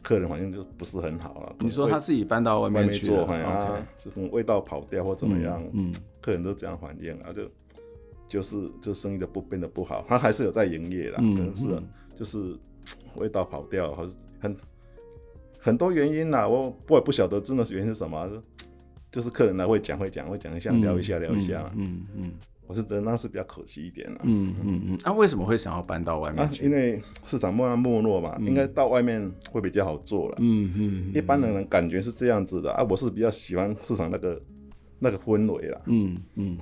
[0.00, 1.56] 客人反应就不是很好了。
[1.58, 5.62] 你说他自己搬到外面去做，啊，就是味道跑掉或怎么样？
[5.74, 5.94] 嗯。
[6.22, 7.42] 客人都这样反应，啊，就
[8.34, 10.04] 就是就生意的不变得不好。
[10.08, 11.64] 他还是有在营业啦，可能是
[12.16, 12.56] 就是
[13.14, 14.10] 味道跑掉，还是。
[14.40, 14.54] 很
[15.58, 18.28] 很多原因啦，我我也不晓得真的是原因是什么，
[19.10, 22.32] 就是客人来会讲会讲会讲一下聊一下聊一下，嗯嗯，
[22.66, 26.50] 我是觉得那是比较可惜一点了，嗯嗯嗯，那为什么会想要搬到外面？
[26.62, 34.38] 因为市场慢慢没落嘛，应该到外面会比较好做了，嗯嗯，一般的人感觉是这样子的啊，我是比较喜欢市场那个
[34.98, 36.58] 那个氛围啦，嗯嗯。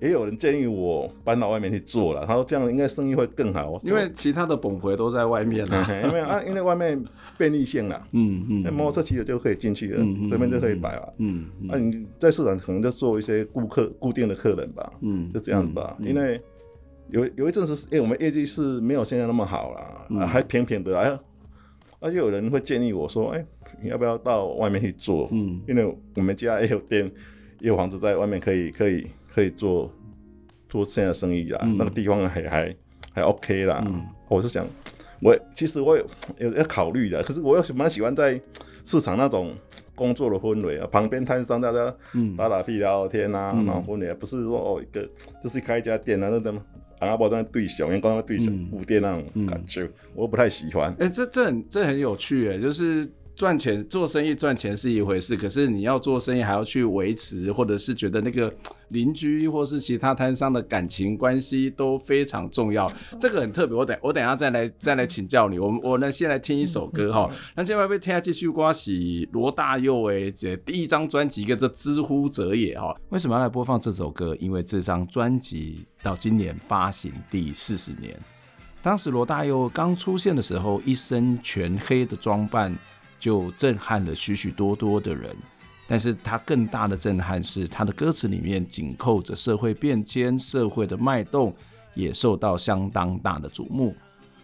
[0.00, 3.80] 也有人建议我搬到外面去做了，他说这样应该生意会更好。
[3.82, 7.02] 因为其他的本回都在外面了， 因为啊，因为外面
[7.38, 15.96] 便利性啦，嗯嗯，那摩托车骑了就可以进去了，随便就可以摆了，嗯，那你在市场可能就做一些顾客固定的客人吧，嗯，就这样子吧。
[16.00, 16.38] 因为
[17.08, 21.18] 有有一阵子，因为我们业绩是没有现在那么好了，还平平的，哎，
[22.00, 23.42] 而且有人会建议我说，哎，
[23.82, 25.28] 你要不要到外面去做？
[25.32, 27.10] 嗯，因为我们家也有店，
[27.60, 29.06] 也有房子在外面可以可以。
[29.36, 29.92] 可以做
[30.66, 32.74] 做这样的生意啊，嗯、那个地方还还
[33.12, 33.84] 还 OK 啦。
[33.86, 34.66] 嗯、我是想，
[35.20, 36.06] 我其实我有
[36.38, 38.40] 有要考虑的，可是我又蛮喜欢在
[38.82, 39.52] 市场那种
[39.94, 41.94] 工作的氛围啊，旁边摊商大家
[42.34, 45.06] 打打屁聊聊天啊，嗯、然后氛围不是说哦一个
[45.42, 46.58] 就是开一家店啊，那怎么
[47.00, 50.90] 阿拉伯在对小，员工在对小五店那种感觉，嗯、我不太喜欢。
[50.92, 53.06] 哎、欸，这这很这很有趣哎，就是。
[53.36, 58.50] 赚钱做生意赚钱是一回事，可是你要做生意还要去维持，或者是觉得那个
[58.88, 63.76] 邻居或是其他摊商的感情关系都非常重要，这个很特别。
[63.76, 65.58] 我等我等下再来再来请教你。
[65.58, 72.96] 我们我呢先来听一首歌哈，那接下来要听下继续刮洗罗大佑诶这第一张专辑，一个这之乎者也哈。
[73.10, 74.34] 为什么要来播放这首歌？
[74.40, 78.18] 因为这张专辑到今年发行第四十年，
[78.80, 82.74] 当时罗大佑刚出现的时候，一身全黑的装扮。
[83.18, 85.34] 就震撼了许许多多的人，
[85.86, 91.54] 但是他更大的震撼是他的歌词里面紧扣着社会变迁、社会的脉动，
[91.94, 93.94] 也受到相当大的瞩目。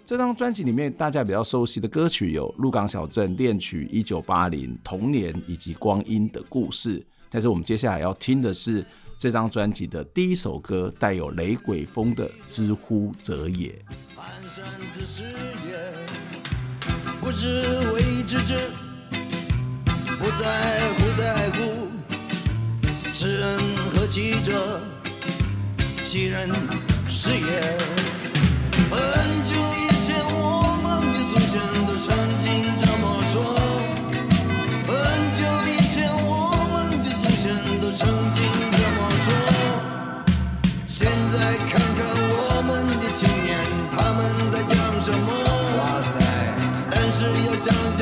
[0.05, 6.99] 这张专辑里面大家比较熟悉的歌曲有《鹿港小镇恋曲》、《一九八零》、《童年》以及《光阴的故事》。
[7.31, 8.85] 但是我们接下来要听的是
[9.17, 13.71] 这张专辑的第一首歌，带有雷鬼风的《知乎者也》。
[17.35, 18.71] 知之为知之，
[20.19, 20.45] 不在
[20.97, 21.91] 乎在乎，
[23.13, 23.59] 知人
[23.95, 24.81] 何其者，
[26.03, 26.51] 其人
[27.09, 27.79] 是也。
[28.91, 29.01] 很
[29.47, 29.57] 久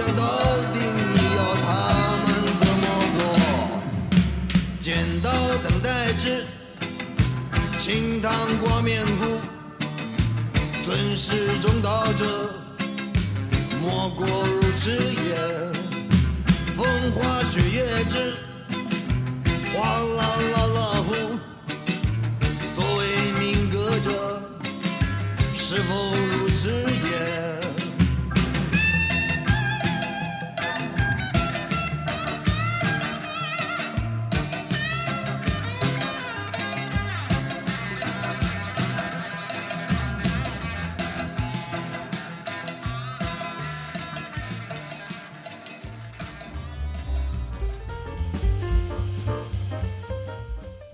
[0.00, 0.22] 想到
[0.72, 1.68] 底，你要他
[2.24, 2.26] 们
[2.58, 3.20] 怎么做？
[4.80, 4.88] 剪
[5.20, 6.46] 刀等待之，
[7.76, 8.32] 清汤
[8.62, 9.38] 挂面糊，
[10.86, 12.24] 尊师重道者，
[13.82, 15.36] 莫过如此也。
[16.74, 18.32] 风花雪月之，
[19.74, 21.08] 哗啦啦啦呼。
[22.74, 24.08] 所谓民歌者，
[25.54, 27.49] 是否如此也？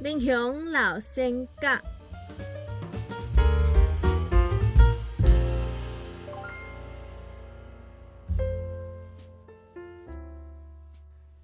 [0.06, 1.82] 民雄老先甲，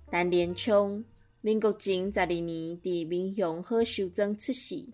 [0.08, 1.04] 陈连昌，
[1.40, 2.46] 民国前十二年
[2.80, 4.86] 伫民雄好修庄出世，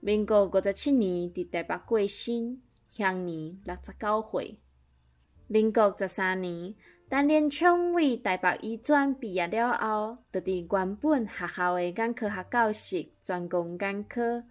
[0.00, 4.58] 民国五十七年伫台北过身，享年六十九岁。
[5.48, 6.74] 民国十三年。
[7.12, 14.42] 陈连昌为台北医专毕业了后，就伫原本学校的眼科学教室专攻眼科，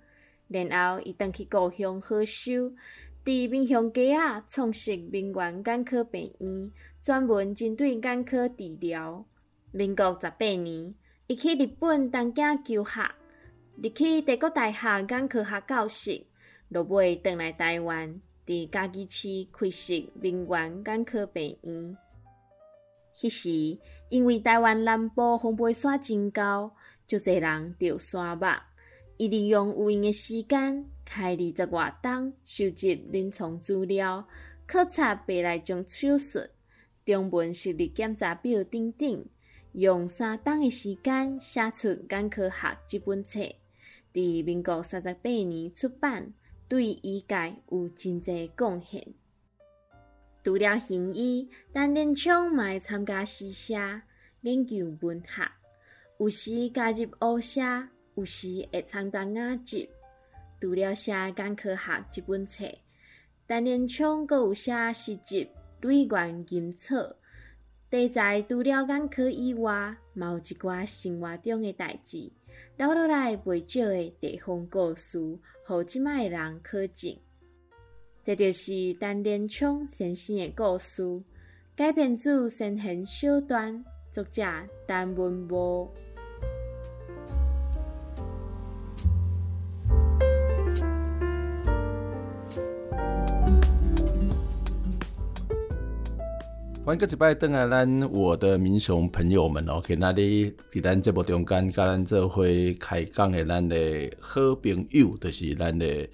[0.47, 2.71] 然后伊转去故乡好修，
[3.25, 6.71] 伫民雄街仔创设民源眼科病院，
[7.01, 9.25] 专门针对眼科治疗。
[9.71, 10.93] 民国十八年，
[11.25, 13.11] 伊去日本东京求学，
[13.81, 16.23] 入去帝国大学眼科学教室，
[16.69, 21.97] 落尾转来台湾，伫嘉义市开设民源眼科病院。
[23.13, 28.47] 迄时，因为台湾南部风飞沙真高，足侪人着山肉。
[29.17, 34.27] 伊利用有闲的时间，开二十外档收集临床资料，
[34.65, 36.39] 考察白内障手术、
[37.05, 39.25] 中文视力检查表等等，
[39.73, 43.41] 用三档的时间写出眼科学这本册，
[44.11, 46.33] 伫民国三十八年出版，
[46.67, 49.13] 对医界有真侪贡献。
[50.43, 53.75] 除了行医，陈连昌嘛会参加诗社，
[54.41, 55.49] 研究文学，
[56.17, 57.61] 有时加入乌社，
[58.15, 59.87] 有时会参加雅集。
[60.59, 62.65] 除了写眼科学这本册，
[63.47, 65.45] 陈连昌阁有写诗集
[65.87, 66.95] 《泪源吟草》，
[67.89, 72.31] 题材除了眼科以外，嘛有一寡生活中的代志，
[72.77, 75.19] 留落来袂少的地方故事，
[75.65, 77.15] 互即卖人可证。
[78.23, 81.01] 这就是陈连昌先生的故事，
[81.75, 84.43] 改编自先贤小段，作者
[84.87, 85.89] 陈文无。
[96.85, 102.43] 欢迎各位拜登来咱我的民雄朋友们哦，去那里在咱这部中间，甲咱做伙
[102.79, 103.75] 开讲的咱的
[104.19, 106.07] 好朋友，就是咱的。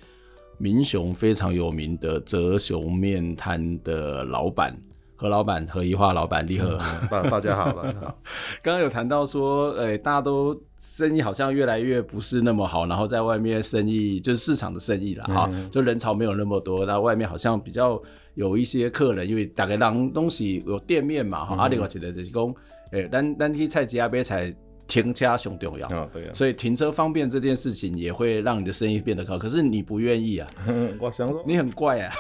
[0.59, 4.75] 民雄非常有名的泽雄面摊的老板
[5.15, 6.77] 何老板何一化老板，你好，
[7.09, 8.19] 大大家好， 大家好。
[8.61, 17.99] 刚刚有谈到说，诶、欸，大家都生意好像越来越不是那么好，然后在外面生意就是市场的生意了哈，嗯、就人潮没有那么多，然后外面好像比较
[18.35, 22.45] 有一些客人，因为大概让东西有店面嘛哈，阿里我记得就是讲，
[22.91, 24.55] 诶、欸，咱咱去菜市阿买菜。
[24.87, 29.37] 停车很重要啊，对啊，所以停车方便这件事情也会让你的生意变得高。
[29.37, 30.47] 可是你不愿意啊，
[30.99, 32.13] 我想说你很怪啊。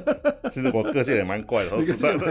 [0.50, 1.70] 其实我个性也蛮怪的，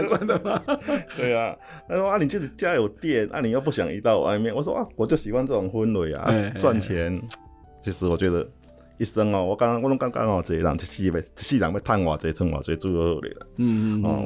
[0.08, 0.62] 怪的吗？
[1.16, 1.56] 对啊，
[1.88, 4.54] 他说啊，你自己家有店，啊，你又不想移到外面。
[4.54, 7.20] 我说啊，我就喜欢这种氛围啊，赚钱。
[7.82, 8.48] 其实我觉得。
[8.98, 13.46] 一生哦，我刚刚我拢感觉哦，一个人一世要世人要趁偌济，存偌济，最好咧啦。
[13.56, 14.22] 嗯嗯哦，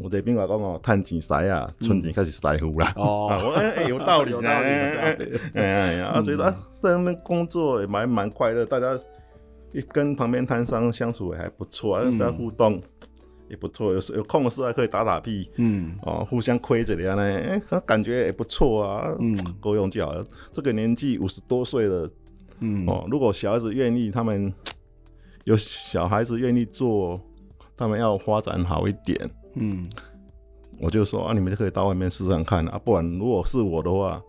[0.00, 2.92] 我有一个朋友讲哦，趁钱使啊，存钱开始财富啦。
[2.96, 5.16] 哦， 我哎 有道理，有道理，哎
[5.54, 6.50] 哎呀，我觉得
[6.80, 8.98] 在那边工作也蛮蛮快乐，大家
[9.72, 12.80] 一跟旁边摊商相处也还不错啊，大家互动
[13.48, 15.50] 也不错，有时有空的时候还可以打打屁。
[15.56, 19.14] 嗯，哦，互相亏着的呢，哎，感觉也不错啊。
[19.18, 20.24] 嗯，够用就好了。
[20.52, 22.08] 这个年纪五十多岁了。
[22.60, 24.52] 嗯哦，如果小孩子愿意，他们
[25.44, 27.20] 有小孩子愿意做，
[27.76, 29.30] 他们要发展好一点。
[29.54, 29.88] 嗯，
[30.78, 34.22] 我就说啊，你们就可以到外面试试看啊，不然如果是我的话，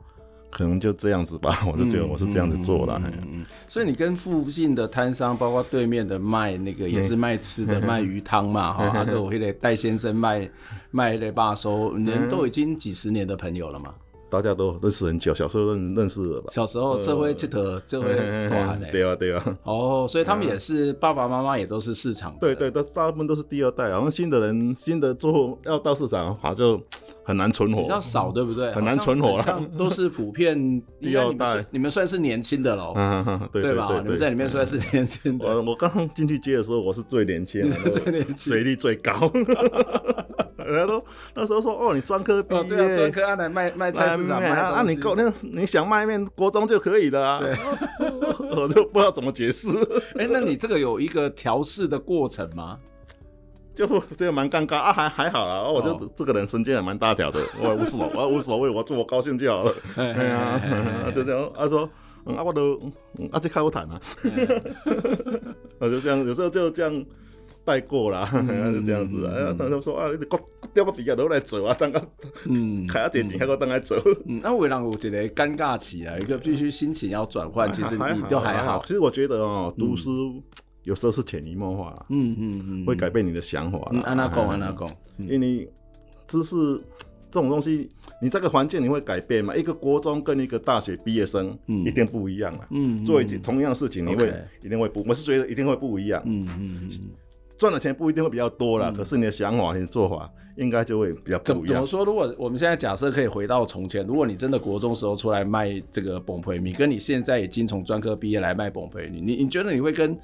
[0.50, 1.60] 可能就这样子吧。
[1.72, 3.00] 我就觉得我是这样子做了。
[3.06, 10.50] 嗯，嗯，所以你跟附近的摊商，包括对面的卖那个也是卖吃的，嗯、 卖鱼汤嘛，哈、嗯，还有我那个戴先生卖
[10.90, 13.94] 卖那个霸收，你们都已经几十年的朋友了嘛？
[14.32, 16.48] 大家都认识很久，小时候认认识了吧？
[16.52, 18.08] 小时候这会记得这会
[18.50, 19.58] 哇 对啊对啊。
[19.64, 22.34] 哦，所以他们也是爸爸妈妈也都是市场。
[22.40, 26.82] 对对，都大部分都是第二代，好像新的人新的做要到市场，好像就
[27.26, 28.72] 很难存活，比较少，对不对？
[28.72, 31.64] 很难存活了，像都是普遍第二代。
[31.70, 32.94] 你们算是年轻的喽，
[33.52, 34.00] 对吧？
[34.02, 35.46] 你们在里面算是年轻的。
[35.46, 39.30] 我我刚刚进去接的时候，我是最年轻的， 最年轻，学历最高。
[40.66, 41.04] 人家都
[41.34, 47.40] 那时候说哦，你专科毕业，对啊，专科啊来卖卖菜市场卖啊，那你够那你想卖面，国中就可以了啊。
[47.42, 47.56] 对，
[48.56, 49.68] 我就不知道怎么解释。
[50.18, 52.78] 哎，那你这个有一个调试的过程吗？
[53.74, 53.88] 就
[54.18, 55.64] 这个蛮尴尬啊，还还好啦。
[55.64, 59.74] 我就这个人神经也蛮大条的， 我无所我无所谓，我做我高兴就好了。
[59.96, 60.62] 哎呀，
[61.16, 61.50] 就这样。
[61.56, 61.90] 他说，
[62.26, 62.76] 啊，我都
[63.32, 64.00] 啊，这开我谈啊。
[65.80, 67.06] 我就这样，有时候就这样。
[67.64, 68.28] 带过啦，
[68.74, 69.26] 就这样子。
[69.28, 70.40] 哎呀，他就说啊，你国
[70.74, 72.02] 调 个比较都来走啊，当个
[72.48, 73.96] 嗯，开下电视，还个当来走。
[74.26, 78.82] 嗯，那为让我觉得尴尬期啊，一个必须心情要转换，其实你都还好。
[78.86, 80.42] 其实我觉得哦，读书
[80.84, 83.80] 有时候是潜移默化，嗯嗯嗯，会改变你的想法。
[84.04, 85.70] 安娜讲，安娜讲，因为
[86.28, 86.56] 知识
[87.30, 87.90] 这种东西，
[88.22, 89.56] 你这个环境你会改变嘛？
[89.56, 92.68] 一个国中跟一个大学毕业生，一定不一样啊。
[92.72, 94.34] 嗯，做一同样事情，你会
[94.64, 96.22] 一定会不，我是觉得一定会不一样。
[96.26, 97.10] 嗯嗯嗯。
[97.62, 101.66] 赚的钱不一定会比较多啦，嗯、可是你的想法、你的做法应该就会比较不一样。
[101.68, 102.04] 怎么说？
[102.04, 110.18] 如果我们现在假设可以回到从前，如果你真的国中时候出来卖这个崩皮米，跟你现在已经从专科毕业来卖崩皮米，你你觉得你会跟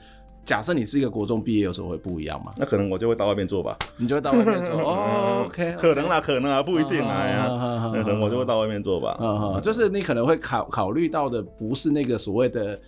[0.44, 2.52] 假设你是一个国中毕业有时候会不一样吗？
[2.58, 3.78] 那可能我就会到外面做吧。
[3.98, 7.92] 你就会到外面做 哦？OK，可能啦，可能啊，不一定啊。
[7.94, 9.16] 可能我就会到外面做吧。
[9.22, 12.80] 嗯，就是你可能会考考虑到的不是那个所谓的。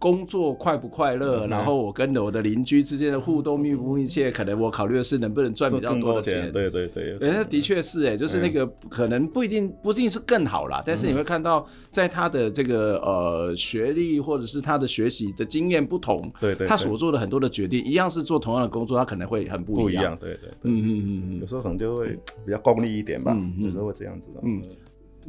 [0.00, 1.46] 工作快不快乐？
[1.46, 4.30] 然后我跟我的邻居之间的互动密不密切？
[4.30, 6.50] 可能我考虑的是能不能赚比较多的钱。
[6.50, 20.16] 对对对，那的确是哎，就是那个可能不一定不一定是更好啦，但是你会看到在他的这个呃学历或者是他的学习的经验不同，对对，他所做的很多的决定一样是做同样的工作，他可能会很不一样。
[20.18, 24.40] 对对，嗯嗯嗯嗯，有时候可能就会比较功利一点吧，有时候会这样子的。
[24.44, 24.62] 嗯。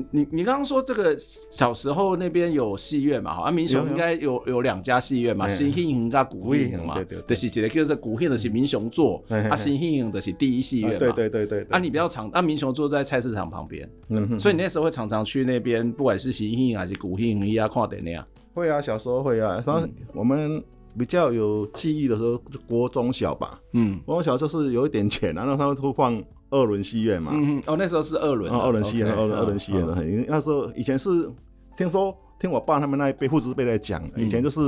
[0.09, 3.41] 你你刚刚说这个小时候那边有戏院嘛？
[3.43, 11.67] 啊，民雄应该有有两家戏院嘛，新兴营跟古兴营嘛，对对，就是一个叫做古兴的是民雄座，啊，新兴营的是第一戏院嘛，对对对对。
[11.69, 18.23] 啊，你比较常，啊，民雄座在菜市场旁边，嗯，所以你那时候会常常去那边，不管是新兴营还是古兴营啊，看电影。
[18.53, 20.63] 会啊，小时候会啊，然后我们
[20.97, 26.23] 比较有记忆的时候，就国中小吧，嗯，国中小就是有一点钱，然后他们会放。
[26.51, 31.29] 二轮戏院嘛，嗯哦，那时候是二轮，哦二轮戏院，二轮二轮戏院的很，因为那时候以前是
[31.75, 34.59] 听说听我爸他们那一辈父子辈在讲，以前就是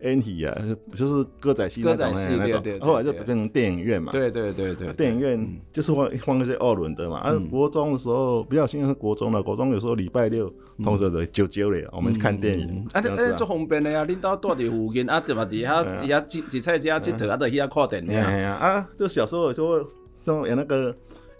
[0.00, 0.56] 演戏啊，
[0.96, 10.52] 就是歌仔戏那种那种，后来就变成电影院嘛，对对对对，电影院就是放放那些二轮的嘛，啊，国中的时候比较兴是国中了，国中有时候礼拜六
[10.84, 15.44] 同学的就揪嘞，我们去看电影，啊，那，做方便的呀，领导住在附近啊，对吧？
[15.44, 19.84] 底下底下几几菜家几头啊，都去遐看电影，啊，就小时候有时候
[20.18, 20.94] 说有那个。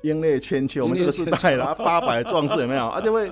[0.05, 2.89] 英烈千秋，我们这个时代啦，八百壮士有没有？
[2.89, 3.31] 啊，就会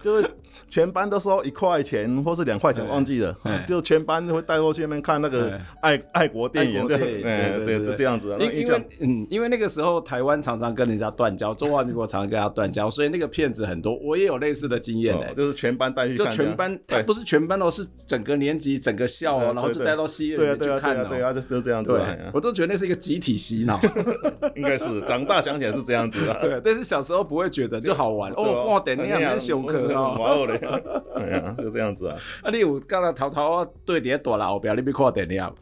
[0.00, 0.30] 就是
[0.68, 3.36] 全班都收一块钱或是两块钱，忘记了，
[3.66, 8.36] 就全班会带过去那边看那个爱爱国电影，对对对，就这样子。
[8.40, 13.96] 因为嗯，因为那个时候台湾常常跟人家断交，中华民国常常跟他断交，所以那个骗子很多。
[13.96, 21.06] 我也有类似的经验，就是全班带去看，就全班，他不是全班哦，是整个年级、整个校哦，然后就带到戏院里面去看哦。
[21.08, 22.00] 对啊，就就这样子。
[22.32, 23.80] 我都觉得那是一个集体洗脑，
[24.56, 26.34] 应该是长大想起来是这样子的。
[26.40, 30.47] 对，但是小时候不会觉得就好玩哦，看电影很上课哦。
[31.16, 32.16] 对啊， 就这样子啊。
[32.42, 35.52] 啊，你有刚刚偷偷啊对底下大楼后边，你没看电影，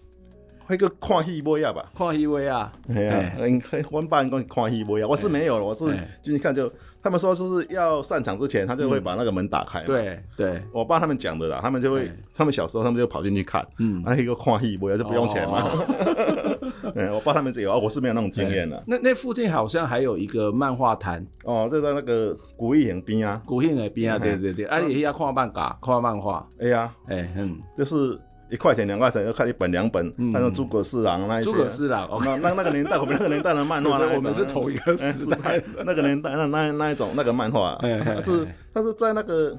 [0.69, 1.91] 那个看戏不呀吧？
[1.97, 2.73] 看戏不呀？
[2.87, 5.07] 对啊，嗯，我们班讲看戏不呀？
[5.09, 5.85] 我是没有了，我是
[6.23, 6.71] 进去看就，
[7.03, 9.83] 他们说就是要散场之前，他就会把那个门打开。
[9.83, 15.65] 对对，我爸他们讲的啦，他们就会，他们小时候他们就跑进去看，嗯，那一个看戏不呀就不用钱嘛。
[16.95, 18.83] 嗯，我爸他们只有，我是没有那种经验的。
[18.87, 21.25] 那那附近好像还有一个漫画摊。
[21.45, 28.19] 哦，就在那个古艺影边啊，古艺影边啊，对对对，啊，你要看漫画，看漫画，哎呀，哎，嗯，就是
[28.51, 37.79] 一块钱两块钱要看一本两本，那种诸葛四郎那一些，诸葛四郎，那那那个年代，我们那个年代的漫画，我们是同一个时代， 那个年代那那那一种那个漫画，
[38.25, 39.57] 是但是在那个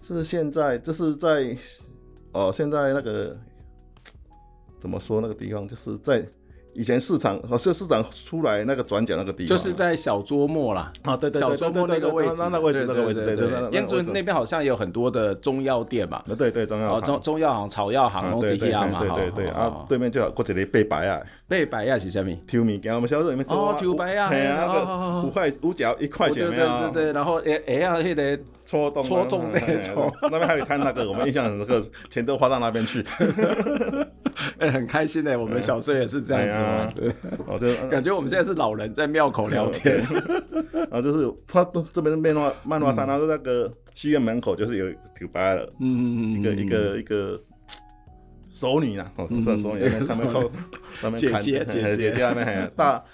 [0.00, 1.56] 是现在就是在
[2.32, 3.36] 哦现在那个。
[4.78, 6.24] 怎么说那个地方就是在
[6.76, 10.92] 以前市场，好像市场出来那个转角那个地方，就是在小桌末啦。
[11.02, 13.70] 啊，对对小桌末那个位置，那那位置，那个位置，对对对。
[13.70, 16.22] 燕尊那边好像也有很多的中药店嘛。
[16.38, 19.00] 对对，中药中中药行、草药行，然后地下嘛。
[19.00, 19.48] 对对对。
[19.48, 21.20] 啊，对面就有过几个背白啊。
[21.48, 22.26] 八白啊是啥物？
[22.48, 23.56] 抽物件，我们小时候里面做。
[23.56, 24.28] 哦，抽白啊。
[24.28, 26.66] 系啊，那个五块五角一块钱没有？
[26.66, 30.12] 对对对，然后诶诶啊，那个戳洞戳洞那种。
[30.22, 33.04] 那边还有摊那个，我们印象很深刻，钱都花到那边去。
[34.58, 36.92] 哎，很开心哎，我们小时候也是这样子嘛。
[36.94, 37.08] 对，
[37.46, 40.04] 哦就 感觉我们现在是老人在庙口聊天。
[40.90, 47.40] 啊，就是他都这边是漫画漫画摊，然后那个戏院门口就是有酒吧了，嗯嗯嗯，一个一个一个
[48.58, 50.42] 熟女啊，哦，算熟女，他们靠
[51.00, 53.02] 他们看姐姐姐姐那边很大。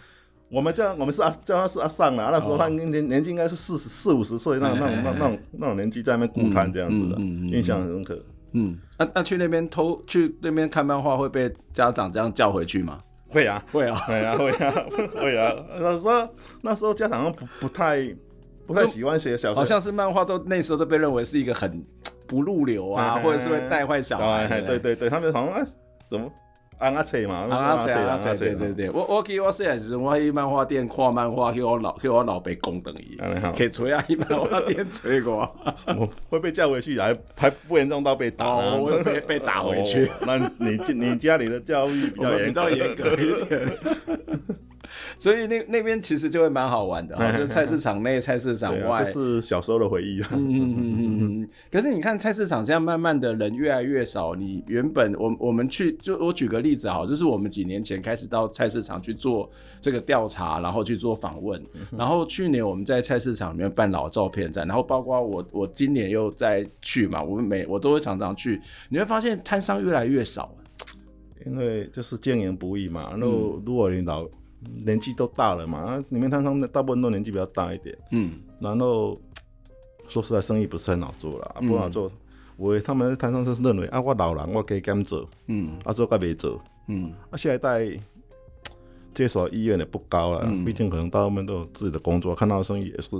[0.48, 8.22] 我们叫我们是阿叫他是阿尚啊，那时候他年年纪应该是四十四五十岁，那种那种那那种那种年纪在那边顾摊这样子的，印象很深刻。
[8.52, 12.98] 嗯，那那去那边偷去那边看漫画会被家长这样叫回去吗？
[13.30, 14.74] 会啊，会啊， 会啊，会啊，
[15.16, 15.54] 会啊。
[15.80, 16.28] 那时候
[16.60, 18.14] 那时候家长不不太
[18.66, 21.82] 不太喜欢写小说，好像是漫画都那时候都被认为是一个很
[22.26, 24.60] 不入流啊，或者是会带坏小孩。
[24.60, 25.66] 对对对，他们好像
[26.08, 26.30] 怎么？
[26.78, 33.16] 安阿册嘛，安阿册，安阿册，对对对，我我记我细汉时阵，我去漫画店看漫画，去我老去我老爸讲等于，
[33.56, 35.48] 可以锤啊，去漫画店锤过，
[35.96, 40.10] 我 会被叫回去，还还不严重到被打，我会被被打回去。
[40.26, 43.78] 那你你家里的教育比较严格一点。
[45.18, 50.20] 所以那那边其实就会蛮好玩的， 就菜市场内、菜市场外，这是小时候的回忆。
[50.32, 51.48] 嗯嗯嗯嗯。
[51.70, 70.54] 可是你看菜市场现在慢慢的人越来越少，你原本我我们去就我举个例子哈，就是我们几年前开始到菜市场去做这个调查，然后去做访问，然后去年我们在菜市场里面办老照片展，然后包括我我今年又再去嘛，我们每我都会常常去，你会发现摊商越来越少，
[71.46, 74.28] 因为就是经营不易嘛，然后如果你老。
[74.84, 79.18] 年纪都大了嘛，里面摊商大部分都年纪比较大一点，嗯，然后
[80.08, 82.10] 说实在，生意不是很好做了，不好做。
[82.56, 87.88] 我他们摊商就是认为啊，我老人我可以干做，嗯，啊做该没做，嗯，啊下一代
[89.14, 93.10] 接手意愿也不高了，毕竟可能大部分都有自己的工作，看到生意也是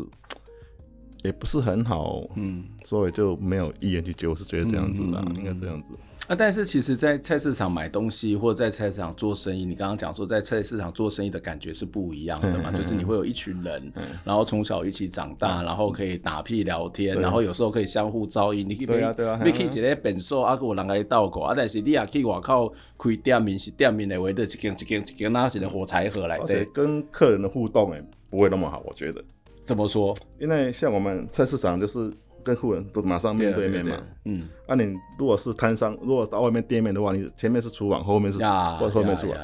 [1.23, 5.89] 也不是很好，嗯，所以就没有意愿去接，我是觉得这样子的，应该这样子。
[6.29, 12.71] 啊，但是其实，在菜市场买东西或者在菜市场做生意，你刚刚讲说在菜市场做生意的感觉是不一样的嘛？
[12.71, 13.93] 就是你会有一群人，
[14.23, 18.69] 然后从小一起长大，然后可以打屁聊天，然后有时候可以相互照应。
[18.69, 26.47] 你可以，对啊对啊，你可以一个本数啊，有人来倒过啊，但是你也可以外口开店面，是店面的围的一间一间一间，那是的火柴盒来的。
[26.47, 29.23] 对，跟客人的互动诶，不会那么好，我觉得。
[29.65, 30.17] 怎么说？
[30.39, 32.13] 因为像我们菜市场就是。
[32.45, 39.37] 跟客人都马上面对面嘛，嗯，那你如果是摊商，如果到外面店面的话，你前面是厨房，后面是或后面厨房，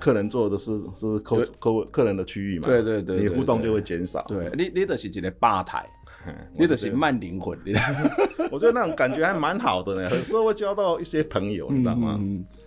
[0.00, 4.24] 客人坐的是是客客客人的区域嘛，对对对，你互动就会减少。
[4.28, 5.86] 对，你你的是一个吧台，
[6.56, 7.58] 你的是慢灵魂，
[8.50, 12.18] 我觉得那种感觉还蛮好的呢，有时候会交到一些朋友，你知道吗？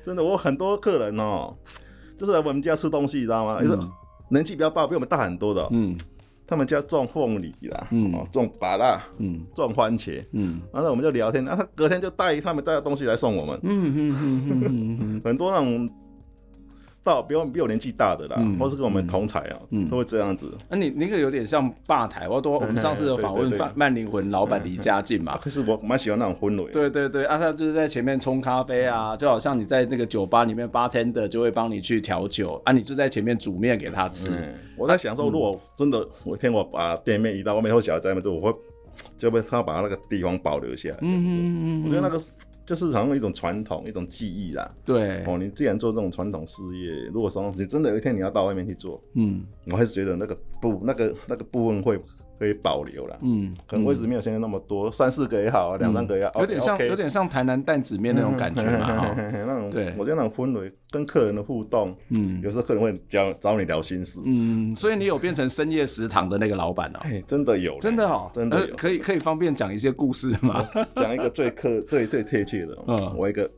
[0.04, 1.56] 真的，我很多客人哦，
[2.18, 3.62] 就是来我们家吃东西，你知道吗？
[3.62, 3.78] 就是
[4.30, 5.98] 年纪比较大，比我们大很多的，嗯。
[6.54, 15.90] 他们家种凤梨啦，哦，种芭乐，嗯，种番茄，嗯，然后我们就聊天，然后他隔天就带他们带的东西来送我们，嗯嗯嗯嗯嗯， 很多那种。
[17.04, 20.50] 到比我比我年纪大的啦，或是跟我们同才啊，嗯都会这样子。
[20.70, 25.38] 那你那个有点像吧台，我多我们上次有访问 慢灵魂老板离家近嘛。
[25.38, 26.72] 可是我蛮喜欢那种氛围。
[26.72, 34.32] 对对对，啊，他就是在前面冲咖啡啊，就好像你在那个酒吧里面，bartender 就会帮你去调酒啊，你就在前面煮面给他吃。
[34.78, 38.58] 我在想说，如果真的有一天我把店面移到外面，或小孩在那边住，我会
[39.18, 40.98] 就被他把那个地方保留下来。
[41.02, 42.22] 嗯嗯嗯，我觉得那个。
[42.66, 44.70] 就是好像一种传统，一种记忆啦。
[44.86, 52.00] 对哦，你既然做这种传统事业，如果说你真的有一天你要到外面去做，嗯，我还是觉得那个部那个那个部分会。
[52.40, 70.68] 可以保留了，嗯，可能位置没有现在那么多，三四个也好，两三个也好，有点像有点像台南担子面那种感觉嘛， 那种，对，我觉得那种氛围跟客人的互动，嗯，有时候客人会找找你聊心事，嗯，所以你有变成深夜食堂的那个老板哦，哎，真的有，真的哦，真的可以可以方便讲一些故事吗？
[70.96, 73.50] 讲一个最客最最贴切的，嗯，我一个，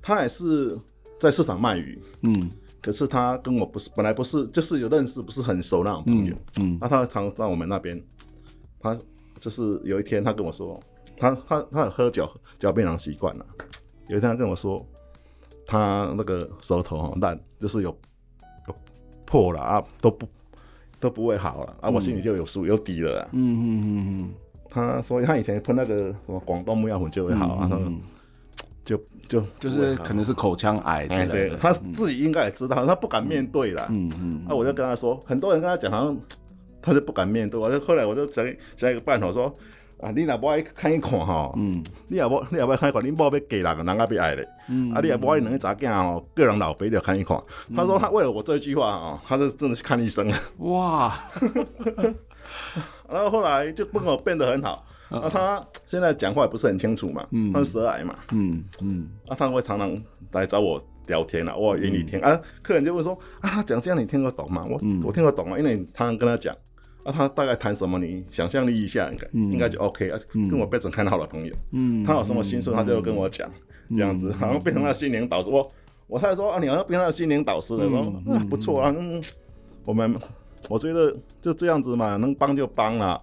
[0.00, 0.78] 他也是
[1.20, 2.50] 在市场卖鱼，嗯。
[2.84, 6.86] 可是他跟我不是本来不是就是有认识不是很熟那种朋友，嗯，那、嗯。
[6.86, 7.98] 啊、他常到我们那边，
[8.78, 8.94] 他
[9.40, 10.78] 就是有一天他跟我说，
[11.16, 13.46] 他他他有喝酒嚼槟榔习惯了，
[14.08, 14.86] 有一天他跟我说，
[15.66, 17.88] 他那个舌头哈烂，就是有
[18.68, 18.76] 有
[19.24, 20.28] 破了啊，都不
[21.00, 21.74] 都不会好了。
[21.80, 24.34] 啊，我心里就有数有底了，嗯嗯嗯嗯，
[24.68, 27.70] 他说他以前喷那个什么广东木药粉就会好啊。
[27.72, 28.00] 嗯嗯
[28.84, 33.86] 就就就是可能是口腔癌之哎，类对的，，他自己应该也知道，他不敢面对了。
[33.90, 36.16] 嗯嗯，那，我就跟他说，很多人跟他讲，好 像
[36.82, 37.58] 他就不敢面对。
[37.58, 38.44] 我就后来我就想
[38.76, 39.52] 想一个办法，说
[40.00, 44.46] 啊，你若不爱看一看吼，嗯，你若不你若不爱看一看，你某要嫁人，人家要爱嘞。
[44.68, 47.40] 嗯啊，你若不爱两个查囝哦，个人老肥的看一看。
[47.74, 50.36] 他说他为了我这句话哦，他就真的去看医生了。
[50.58, 51.18] 哇，
[53.08, 54.84] 然后后来就跟我变得很好。
[55.10, 59.96] 啊，他现在讲话也不是很清楚嘛，他是舌癌嘛，嗯嗯，啊，他会常常
[60.32, 62.40] 来找我聊天啊，我也愿意听啊。
[62.62, 64.64] 客人就会说啊，讲这样你听得懂吗？
[64.68, 66.54] 我我听得懂啊，因为你常常跟他讲。
[67.04, 71.54] 啊，他大概谈什么，你想象力一下，应该应该就 OK 啊，跟我变成很好的朋友。
[71.72, 73.46] 嗯，他有什么心事，他就跟我讲，
[73.90, 75.50] 这样子，好像变成他心灵导师。
[75.50, 75.70] 我
[76.06, 79.22] 我太太说啊，你好像变成他心灵导师了，说啊不错啊，嗯，
[79.84, 80.18] 我们
[80.70, 83.20] 我觉得就这样子嘛，能帮就帮啦。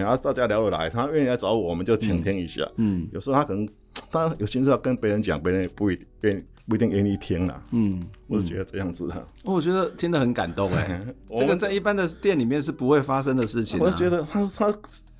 [0.00, 2.62] 然后大家聊得来，他愿意来找我，我们就倾听一下。
[2.76, 3.68] 嗯，嗯有时候他可能
[4.10, 7.62] 他有心事要跟别人讲，别人也不一定不一定愿意听啦。
[7.72, 9.26] 嗯，我是觉得这样子的。
[9.44, 11.00] 我觉得听得很感动哎，
[11.38, 13.82] 这个在一般的店里面是不会发生的事情、啊。
[13.82, 14.74] 我是觉得他他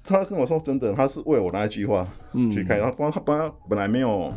[0.04, 2.06] 他跟我说真的，他是为我那一句话
[2.52, 4.32] 去开，他帮他帮他本来没有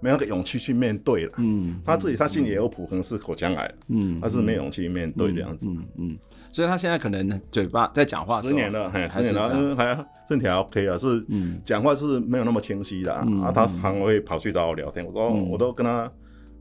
[0.00, 1.32] 没有那个勇气去面对了。
[1.38, 3.74] 嗯，他自己他心里也有谱，可能是口腔癌。
[3.88, 5.66] 嗯，他是没有勇气面对这样子。
[5.66, 6.18] 嗯嗯。
[6.50, 11.24] 所以他现在可能嘴巴在讲话十年了，嘿，十年了，还身体还 OK 啊，是
[11.64, 13.52] 讲话是没有那么清晰的啊。
[13.54, 16.10] 他常会跑去找我聊天，我说我都跟他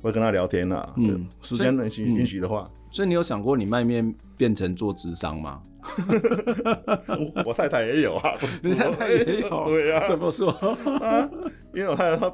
[0.01, 0.93] 会跟他聊天了。
[0.97, 2.69] 嗯，时间允许允许的话。
[2.91, 5.61] 所以你有想过你卖面变成做智商吗？
[7.45, 10.05] 我太太也有啊，你太太也有， 对呀。
[10.07, 10.49] 怎么说
[11.01, 11.29] 啊？
[11.73, 12.33] 因为我太太她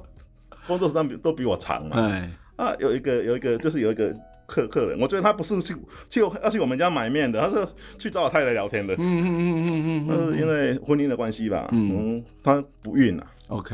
[0.68, 1.98] 工作时间比都比我长嘛。
[1.98, 4.16] 哎，啊，有一个有一个就是有一个。
[4.46, 5.74] 客客人，我觉得他不是去
[6.10, 7.66] 去要去我们家买面的，他是
[7.98, 8.94] 去找我太太聊天的。
[8.96, 11.70] 嗯嗯嗯嗯嗯，那是因为婚姻的关系吧。
[11.72, 13.26] 嗯，她不孕了。
[13.48, 13.74] OK，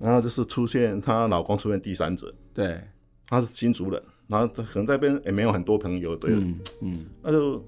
[0.00, 2.34] 然后就是出现她老公出现第三者。
[2.52, 2.80] 对，
[3.28, 6.34] 他是新族人，然后可能在边也没有很多朋友，对。
[6.34, 7.64] 嗯嗯，那就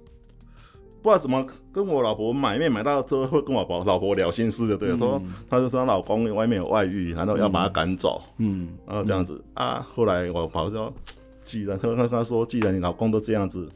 [1.03, 4.97] 不知道怎么跟我老婆买面买到之后会跟我老婆聊心事的，对。
[4.99, 8.23] 说她就说她老公外面有外遇，然后要把她赶走。
[8.39, 10.93] 嗯，然后这样子啊，后来我婆说。
[11.43, 13.67] 既然他他他说，既然你老公都这样子，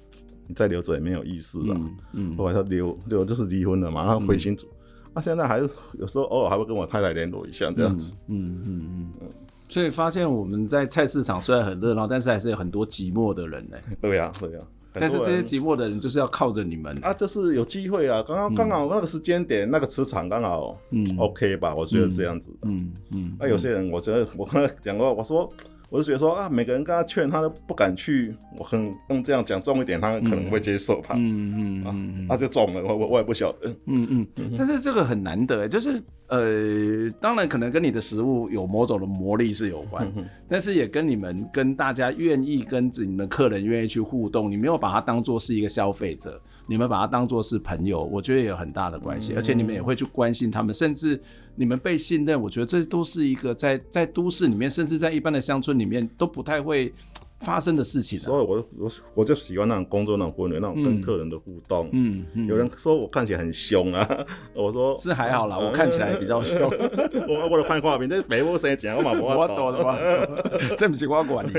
[0.47, 1.75] 你再留着也没有意思了。
[1.75, 4.69] 嗯，嗯后来他留留就是离婚了嘛，然后回新竹。
[5.13, 8.15] 他、现在还是有时候偶尔还会跟我太太联络一下这样子。
[8.29, 9.29] 嗯嗯嗯嗯。
[9.69, 13.77] 所以发现我们在菜市场虽然很热闹，但是还是有很多寂寞的人呢。
[14.01, 14.63] 对呀、啊，对呀、啊。
[14.95, 22.49] 但是这些寂寞的人就是要靠着你们啊，就是有机会啊，刚刚刚好那个时间点，嗯、那个磁场刚好嗯 OK 吧，我觉得这样子。
[22.63, 23.37] 嗯嗯。
[23.39, 25.53] 那、有些人，我觉得我刚才讲过，我说。
[25.95, 28.35] 我是觉得说啊，每个人跟他劝，他都不敢去。
[28.59, 31.15] 我很用这样讲重一点，他可能会接受吧。
[31.17, 33.71] 嗯嗯嗯，他就中了，我我我也不晓得。
[33.87, 34.27] 嗯嗯，
[34.59, 49.33] 但是这个很难得，就是呃，当然可能跟你的食物有某种的魔力是有关，嗯、但是也跟你们跟大家愿意跟你们客人愿意去互动，你没有把它当做是一个消费者，你们把他当做是朋友，我觉得也有很大的关系。
[49.33, 51.21] 嗯、而且你们也会去关心他们，甚至
[51.55, 56.93] 你们被信任，我觉得这都是一个在在都市里面，甚至在一般的乡村里面都不太会
[57.41, 61.91] 发生的事情，啊，所以我我我就喜欢那种工作那种氛围，那种跟客人的互动。
[61.93, 64.09] 嗯嗯，嗯有人说我看起来很凶啊，
[64.55, 66.59] 我说是还好啦，嗯、我看起来比较凶。
[67.29, 69.99] 我我的看话面，这北部生讲我嘛不我懂的嘛，
[70.79, 71.53] 这不是我管你。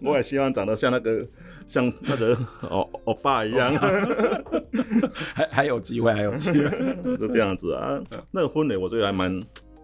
[0.00, 1.26] 我也希望长得像那个
[1.70, 2.36] 像那个
[2.68, 3.72] 欧欧巴一样，
[5.32, 6.68] 还还有机会，还有机会，
[7.16, 8.02] 就这样子啊。
[8.32, 9.40] 那个氛围我觉得还蛮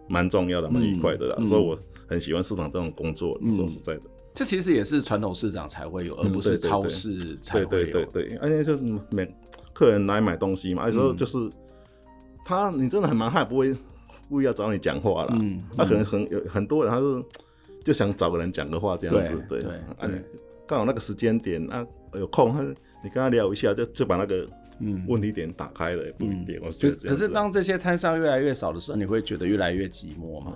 [0.09, 1.79] 蛮重要的，蛮愉快的啦，嗯、所以我
[2.09, 3.39] 很喜欢市场这种工作。
[3.55, 4.03] 说实在的。
[4.35, 7.67] 这其实也是传统市场才会有，而不是超市才会有。
[7.69, 9.33] 对对对对，而且就是每
[9.73, 11.39] 客人来买东西嘛，有时候就是
[12.45, 13.73] 他，你真的很忙，他也不会
[14.29, 15.39] 故意要找你讲话啦。
[15.41, 17.25] 嗯，他可能很有很多人，他是
[17.85, 19.43] 就想找个人讲个话这样子。
[19.49, 19.71] 对对
[20.01, 20.25] 对，
[20.67, 24.49] 刚好那个时间点啊，有空他你跟他聊一下，就就把那个
[24.81, 26.61] 嗯问题点打开了，也不一定。
[26.63, 26.97] 我觉得。
[27.09, 30.55] 可是当这些摊商越来越少的时候，你会觉得越来越寂寞吗？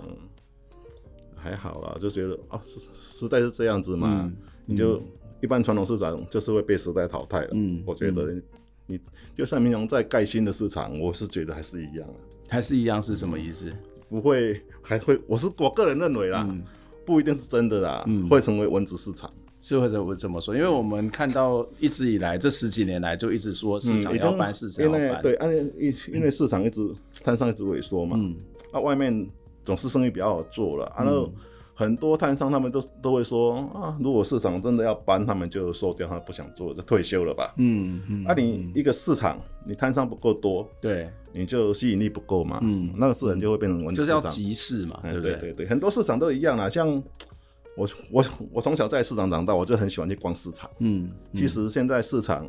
[1.36, 4.36] 还好啦，就觉得啊，时时代是这样子嘛，嗯、
[4.66, 5.02] 你就
[5.40, 7.48] 一般传统市场就是会被时代淘汰了。
[7.52, 8.34] 嗯，我觉得
[8.86, 9.00] 你
[9.34, 12.14] 就像民雄在盖新的市场，我是觉得还是一样啊，
[12.48, 13.70] 还是一样是什么意思？
[14.10, 16.62] 不会，还会，我是我个人认为啦，嗯、
[17.06, 19.32] 不一定是真的啦，嗯、会成为蚊子市场。
[19.62, 20.54] 是或者我怎么说？
[20.54, 25.38] 因为我们看到一直以来这十几年来就一直说市场要搬，市场要搬，对，
[25.78, 26.88] 因因为市场一直
[27.22, 28.36] 摊商一直萎缩嘛，嗯，
[28.72, 29.28] 啊外面。
[29.62, 31.30] 总是生意比较好做了，然后
[31.74, 37.52] 很多摊商他们都都会说啊，如果市场真的要搬，他们就收掉，他不想做，就退休了吧。
[37.58, 38.24] 嗯嗯。
[38.24, 42.58] 啊，你一个市场，你摊商不够多，对，你就吸引力不够嘛。
[42.62, 45.32] 嗯，那个市场就会变成蚊子市场，就是要集市嘛，对不对？
[45.32, 47.00] 对对对，很多市场都一样啦，像
[47.80, 50.70] 我我我从小在市场长大，我就很喜欢去逛市场。
[50.80, 52.46] 嗯，其实现在市场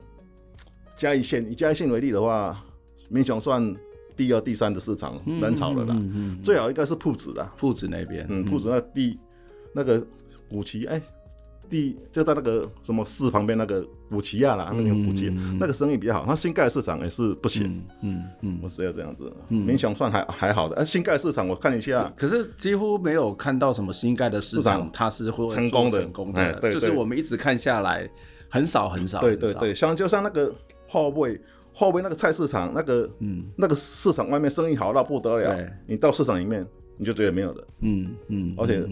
[0.98, 2.62] 嘉义县以嘉义县为例的话，
[3.10, 3.74] 民雄算
[4.14, 5.96] 第二、第三的市场人潮了啦。
[5.98, 9.18] 嗯嗯，最好应该是铺子啦，铺子那边，嗯，铺子那第
[9.74, 10.06] 那个
[10.50, 11.02] 古奇哎。
[11.72, 16.26] 地就在那个什么市旁边那个古奇亚啦，那个古奇，那个生意比较好。
[16.28, 19.32] 那新盖市场也是不行，嗯嗯，我是要这样子。
[19.47, 28.07] 民雄算还还好的，哎，新盖市场我看一下，可是几乎没有看到什么新盖的市场，它是会成功的，成功的，就是我们一直看下来
[28.49, 29.22] 很少很少。
[29.22, 30.53] 对对对，像就像那个
[30.88, 31.39] 后卫
[31.74, 33.45] 后卫那个菜市场，那个嗯。
[33.55, 36.65] 那个市场外面生意好到不得了，你到市场里面
[36.97, 38.84] 你就觉得没有的，嗯嗯，而且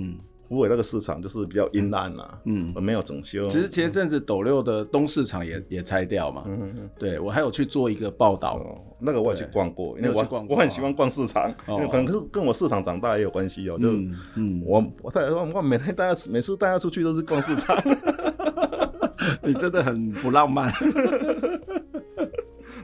[0.50, 0.56] 嗯。
[0.56, 3.48] 虎尾那个市场就是比较阴暗啊，嗯，没有整修。
[3.48, 8.60] 其实前一阵子斗六的东市场也也拆掉嘛，嗯嗯，对我还有去做一个报道，
[9.00, 13.90] 那个我也去逛过，因为我我很喜欢逛市场，因为可能是跟我市场长大也有关系哦，就
[14.36, 17.78] 嗯，我我带我每天带他每次带他出去都是逛市场，
[19.44, 20.72] 你真的很不浪漫，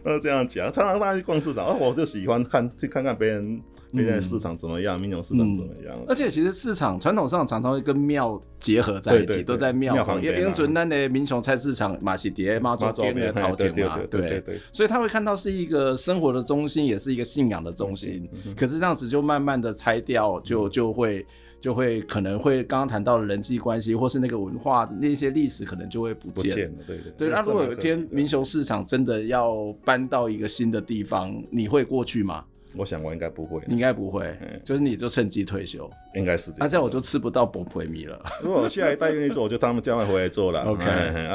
[0.06, 3.62] 那这样讲，常常大家去逛市场，我就喜欢看去看看别人。
[3.92, 5.00] 现在市场怎么样？
[5.00, 5.96] 民雄市场怎么样？
[6.06, 10.38] 而且其实市场传统上常常会跟庙结合在一起，都在庙旁边。
[10.38, 18.28] 因为纯单的民雄菜市场马西蝶妈祖店的桃田嘛，对对对，所以他会看到是一个生活的中心，也是一个信仰的中心。
[18.58, 21.26] 可是这样子就慢慢的拆掉，就就会
[21.66, 26.84] 就会可能会刚刚谈到的人际关系，或是那个文化那些历史，可能就会不见了。
[26.86, 27.30] 对对对。
[27.30, 32.46] 那如果有一天民雄市场真的要搬到一个新的地方，你会过去吗？
[32.78, 36.58] 我想我应该不会，应该不会，就是你就趁机退休，应该是这样。
[36.60, 38.22] 那这样我就吃不到薄皮米了。
[38.44, 40.62] 如果下一代愿意做，我就他们将来回来做了。
[40.70, 40.86] OK，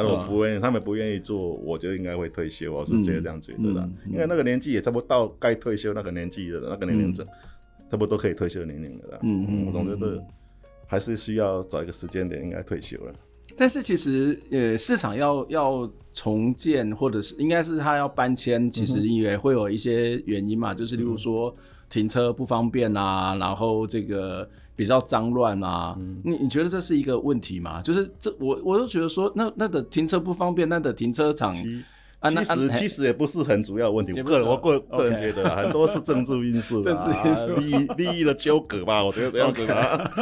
[0.01, 2.72] 如果不愿意，他们不愿意做，我就应该会退休。
[2.72, 7.26] 我是这样觉得的，因为那个年纪也差不多到该退休那个年纪的那个年龄层，
[7.91, 9.18] 差不多可以退休年龄了。
[9.22, 10.22] 嗯嗯，我总觉得
[10.86, 13.12] 还是需要找一个时间点应该退休了。
[13.57, 21.53] 但是其实，呃，市场要要重建，或者是应该是它要搬迁，其实也会有一些原因嘛，就是例如说
[21.88, 27.82] 停车不方便啊，然后这个比较脏乱啊，你你觉得这是一个问题吗？
[27.82, 31.53] 就是这我我都觉得说，那那的停车不方便，那的停车场。
[32.29, 40.12] 其实其实也不是很主要问题，我个人我个个人觉得 很多是政治因素， 政治因素、利益利益的纠葛吧， 我觉得这样子吧。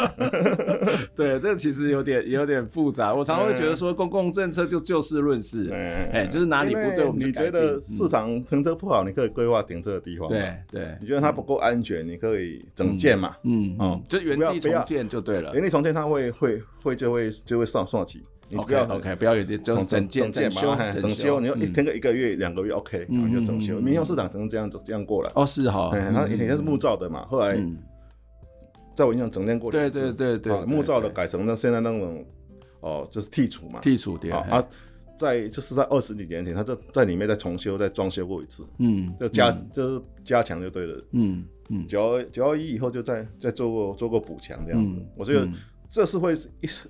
[1.17, 3.13] 对，这个其实有点有点复杂。
[3.13, 5.69] 我常常会觉得说，公共政策就就事论事，
[6.13, 10.29] 哎，就是哪里不对，我们你觉得市场停车不好，你可以规划停车的地方。
[10.29, 13.35] 对对，你觉得它不够安全，你可以整建嘛。
[13.43, 15.53] 嗯嗯，就原地重建就对了。
[15.53, 18.23] 原地重建它会会会就会就会上上去。
[18.51, 23.79] 你不要 OK，不要有点就整件整修整修，你要一天个一个月两个月 OK，然后就整修。
[23.79, 25.31] 民用市场只能这样走这样过来。
[25.35, 27.59] 哦，是哈，它以前是木造的嘛，后来
[28.97, 32.25] 在我印象整建过对对对对，木造的改成那现在那种
[32.81, 34.65] 哦，就是剔除嘛，剔除掉啊，
[35.19, 45.47] 在就是在二十几年前，他就在里面再重修再装修过一次，嗯，就加就是加强就对了，嗯嗯，九二九二一以后就再再做过做过补强这样子，我觉得
[45.91, 46.33] 这是会
[46.63, 46.89] 一次。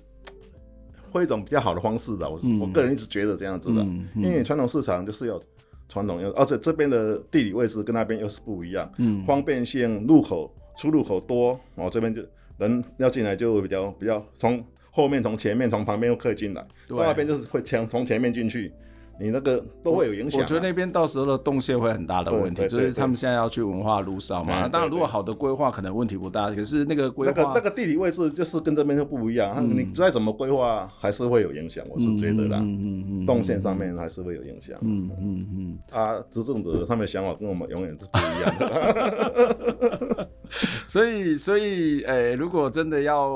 [1.11, 3.81] 会一种比较好的方式的，我我个人一直觉得这样子的，
[4.15, 5.39] 因为传统市场就是要
[5.87, 12.21] 传统要，而且这边的地理位置跟那边又是不一样，嗯，方便性入口出入口多，哦，这边就
[12.57, 18.71] 人要进来就比较比较从后面从前面从旁边又可以进来，到那边就是会前从前面进去。
[19.19, 24.67] 你那个都会有影响，我觉得那边到时候的动线会很大的问题，就是他们现在要去文化路上嘛。
[24.67, 32.59] 当然，如果好的规划可能问题不大，可是那个规划那个那个地理位置就是跟这边就不一样，你再怎么规划还是会有影响，我是觉得啦。
[32.61, 34.77] 嗯嗯嗯，动线上面还是会有影响。
[34.81, 40.27] 嗯嗯嗯，啊，执政者他们的想法跟我们永远是不一样的。
[40.87, 43.29] 所 以所以，诶，如果真的要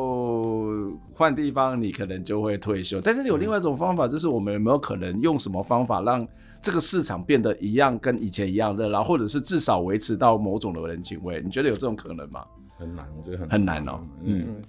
[1.14, 3.00] 换地方，你可能就会退休。
[3.00, 6.28] 但是有另外一种方法，就是我们有没有可能用什么方方法让
[6.62, 11.42] 这个市场变得一样，跟以前一样热闹，或者是至少维持到某种的人情味？
[11.44, 12.46] 你觉得有这种可能吗？
[12.78, 14.00] 很难，我觉得很很难哦。
[14.24, 14.62] 嗯，嗯，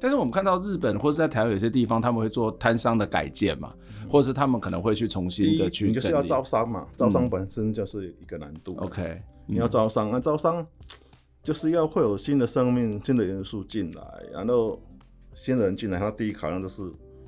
[0.00, 5.88] 但是我们看到日本或者在台湾有些地方，他们会做摊商的改建嘛，嗯、或者是他们可能会去重新的去。
[5.88, 8.74] 你就是要招商嘛，招商本身就是一个难度。
[8.78, 10.66] OK，、嗯、你要招商，那招商
[11.42, 14.02] 就是要会有新的生命、新的元素进来，
[14.32, 14.80] 然后
[15.34, 16.82] 新的人进来，他第一考量就是。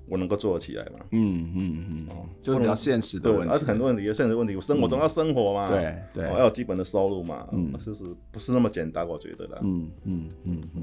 [0.06, 0.98] 我能够做得起来吗？
[1.12, 10.82] 嗯嗯嗯，哦，就是比较现实的问题，而且很多问题，现实问题，我生活中要生活嘛，对对，要有基本的收入嘛，嗯，其实不是那么简单，我觉得啦，嗯嗯嗯嗯，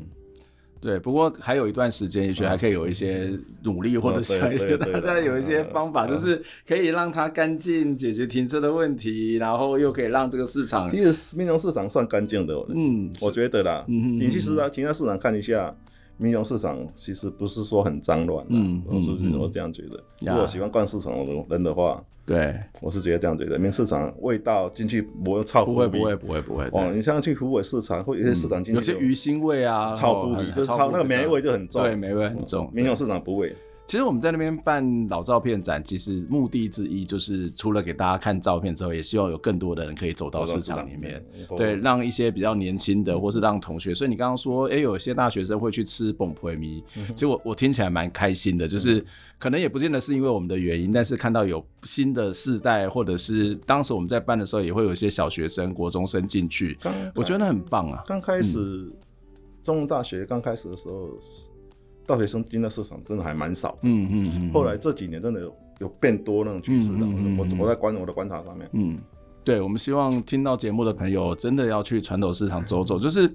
[0.80, 3.30] 对，不过还有一段时间，也许还可以有一些
[3.62, 4.40] 努力，或者是
[4.80, 15.76] 大家有一些方法，就是可以让它干净，解决停车的问题，然后又可以让这个市场，其实民雄市场算干净的，嗯，我觉得啦，嗯嗯，你其实啊，其他市场看一下。
[16.22, 20.02] 民用市场其实不是说很脏乱，嗯，我是我这样觉得。
[20.20, 23.58] 如果喜欢逛市场的人的话，对，我是觉得这样觉得。
[23.58, 26.66] 民用市场味道进去不会超，不会不会不会不会。
[26.74, 32.70] 哦，你像去湖北市场或有些市场进去，有些鱼腥味啊，超不就是超那个霉味就很重，对，霉味很重。
[32.72, 33.56] 民用市场不会。
[33.92, 41.22] 其实我们在那边办老照片展，其实目的之一就是除了给大家看照片之后，也希望有更多的人可以走到市场里面，
[41.58, 43.94] 对，让一些比较年轻的，或是让同学。
[43.94, 49.04] 所以你刚刚说，哎，有些大学生会去吃蹦皮米，其实我我听起来蛮开心的，就是
[49.38, 56.80] 可能也不见得是因为我们的原因，但是看到有新的世代，或者是当时我们在办的时候，也会有一些小学生、国中生进去，
[57.14, 58.02] 我觉得那很棒啊。
[58.06, 58.90] 刚开始，
[59.62, 61.10] 中大学刚开始的时候。
[62.06, 64.52] 大学生进的市场真的还蛮少，嗯嗯嗯。
[64.54, 67.06] 后来这几年真的有有变多那种趋势的，
[67.38, 68.98] 我我在观我的观察上面，嗯，
[69.44, 73.26] 对，我们希望听到节目的朋友真的要去传统市场走走，就是，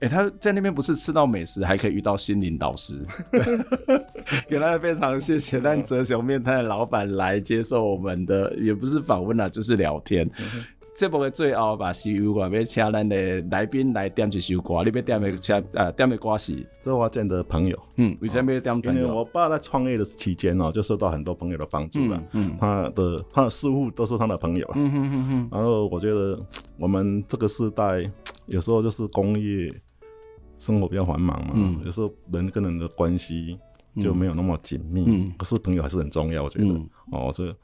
[0.00, 3.04] 哎、欸，他在那边不是吃到美食，还可以遇到心灵导师，
[4.48, 10.30] 给大家非常谢谢，但哲雄面摊的老板来接受我们的，也不是访问啦，就是聊天。
[11.00, 16.54] 这部的最后把西游馆要请咱的来宾来点一首歌，你要点的请呃点的歌是？
[16.82, 19.00] 周华健的朋友，嗯，为什么要点朋友？
[19.00, 25.48] 因为我爸在创业的期间哦，就受到很多朋友的帮助了，嗯，他的他的师傅都是他的朋友，嗯哼哼哼。
[25.50, 26.38] 然后我觉得
[26.76, 28.06] 我们这个时代
[28.44, 29.74] 有时候就是工业
[30.58, 33.58] 生活比较繁忙嘛，嗯，有时候人跟人的关系
[34.02, 36.74] 就没有那么紧密，嗯，可是朋友还是很重要，我觉得，
[37.10, 37.56] 哦，这。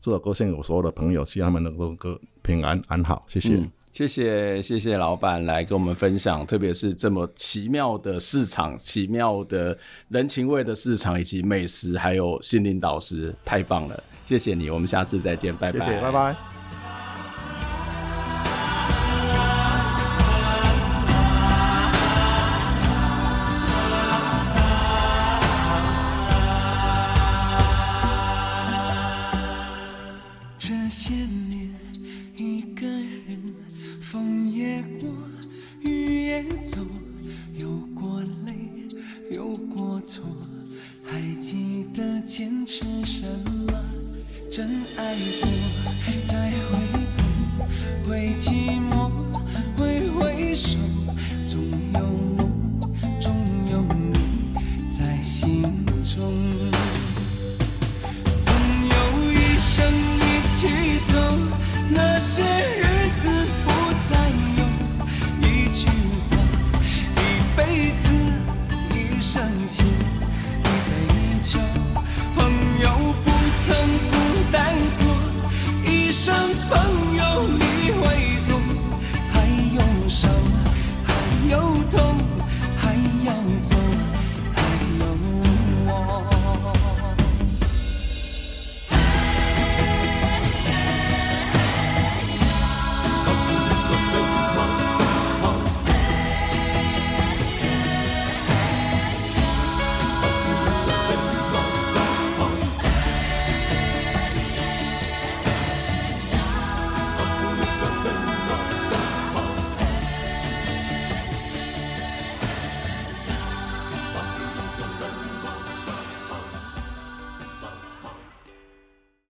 [0.00, 2.16] 这首歌献给我所有的朋友，希望他们能够个
[2.48, 3.22] 平安安好。
[3.28, 9.76] 谢谢，嗯、谢谢，谢谢老板来跟我们分享，特别是这么奇妙的市场、奇妙的
[10.08, 14.02] 人情味的市场，以及美食，还有心灵导师，太棒了！
[14.24, 16.57] 谢谢你，我们下次再见，拜拜，谢谢，拜拜。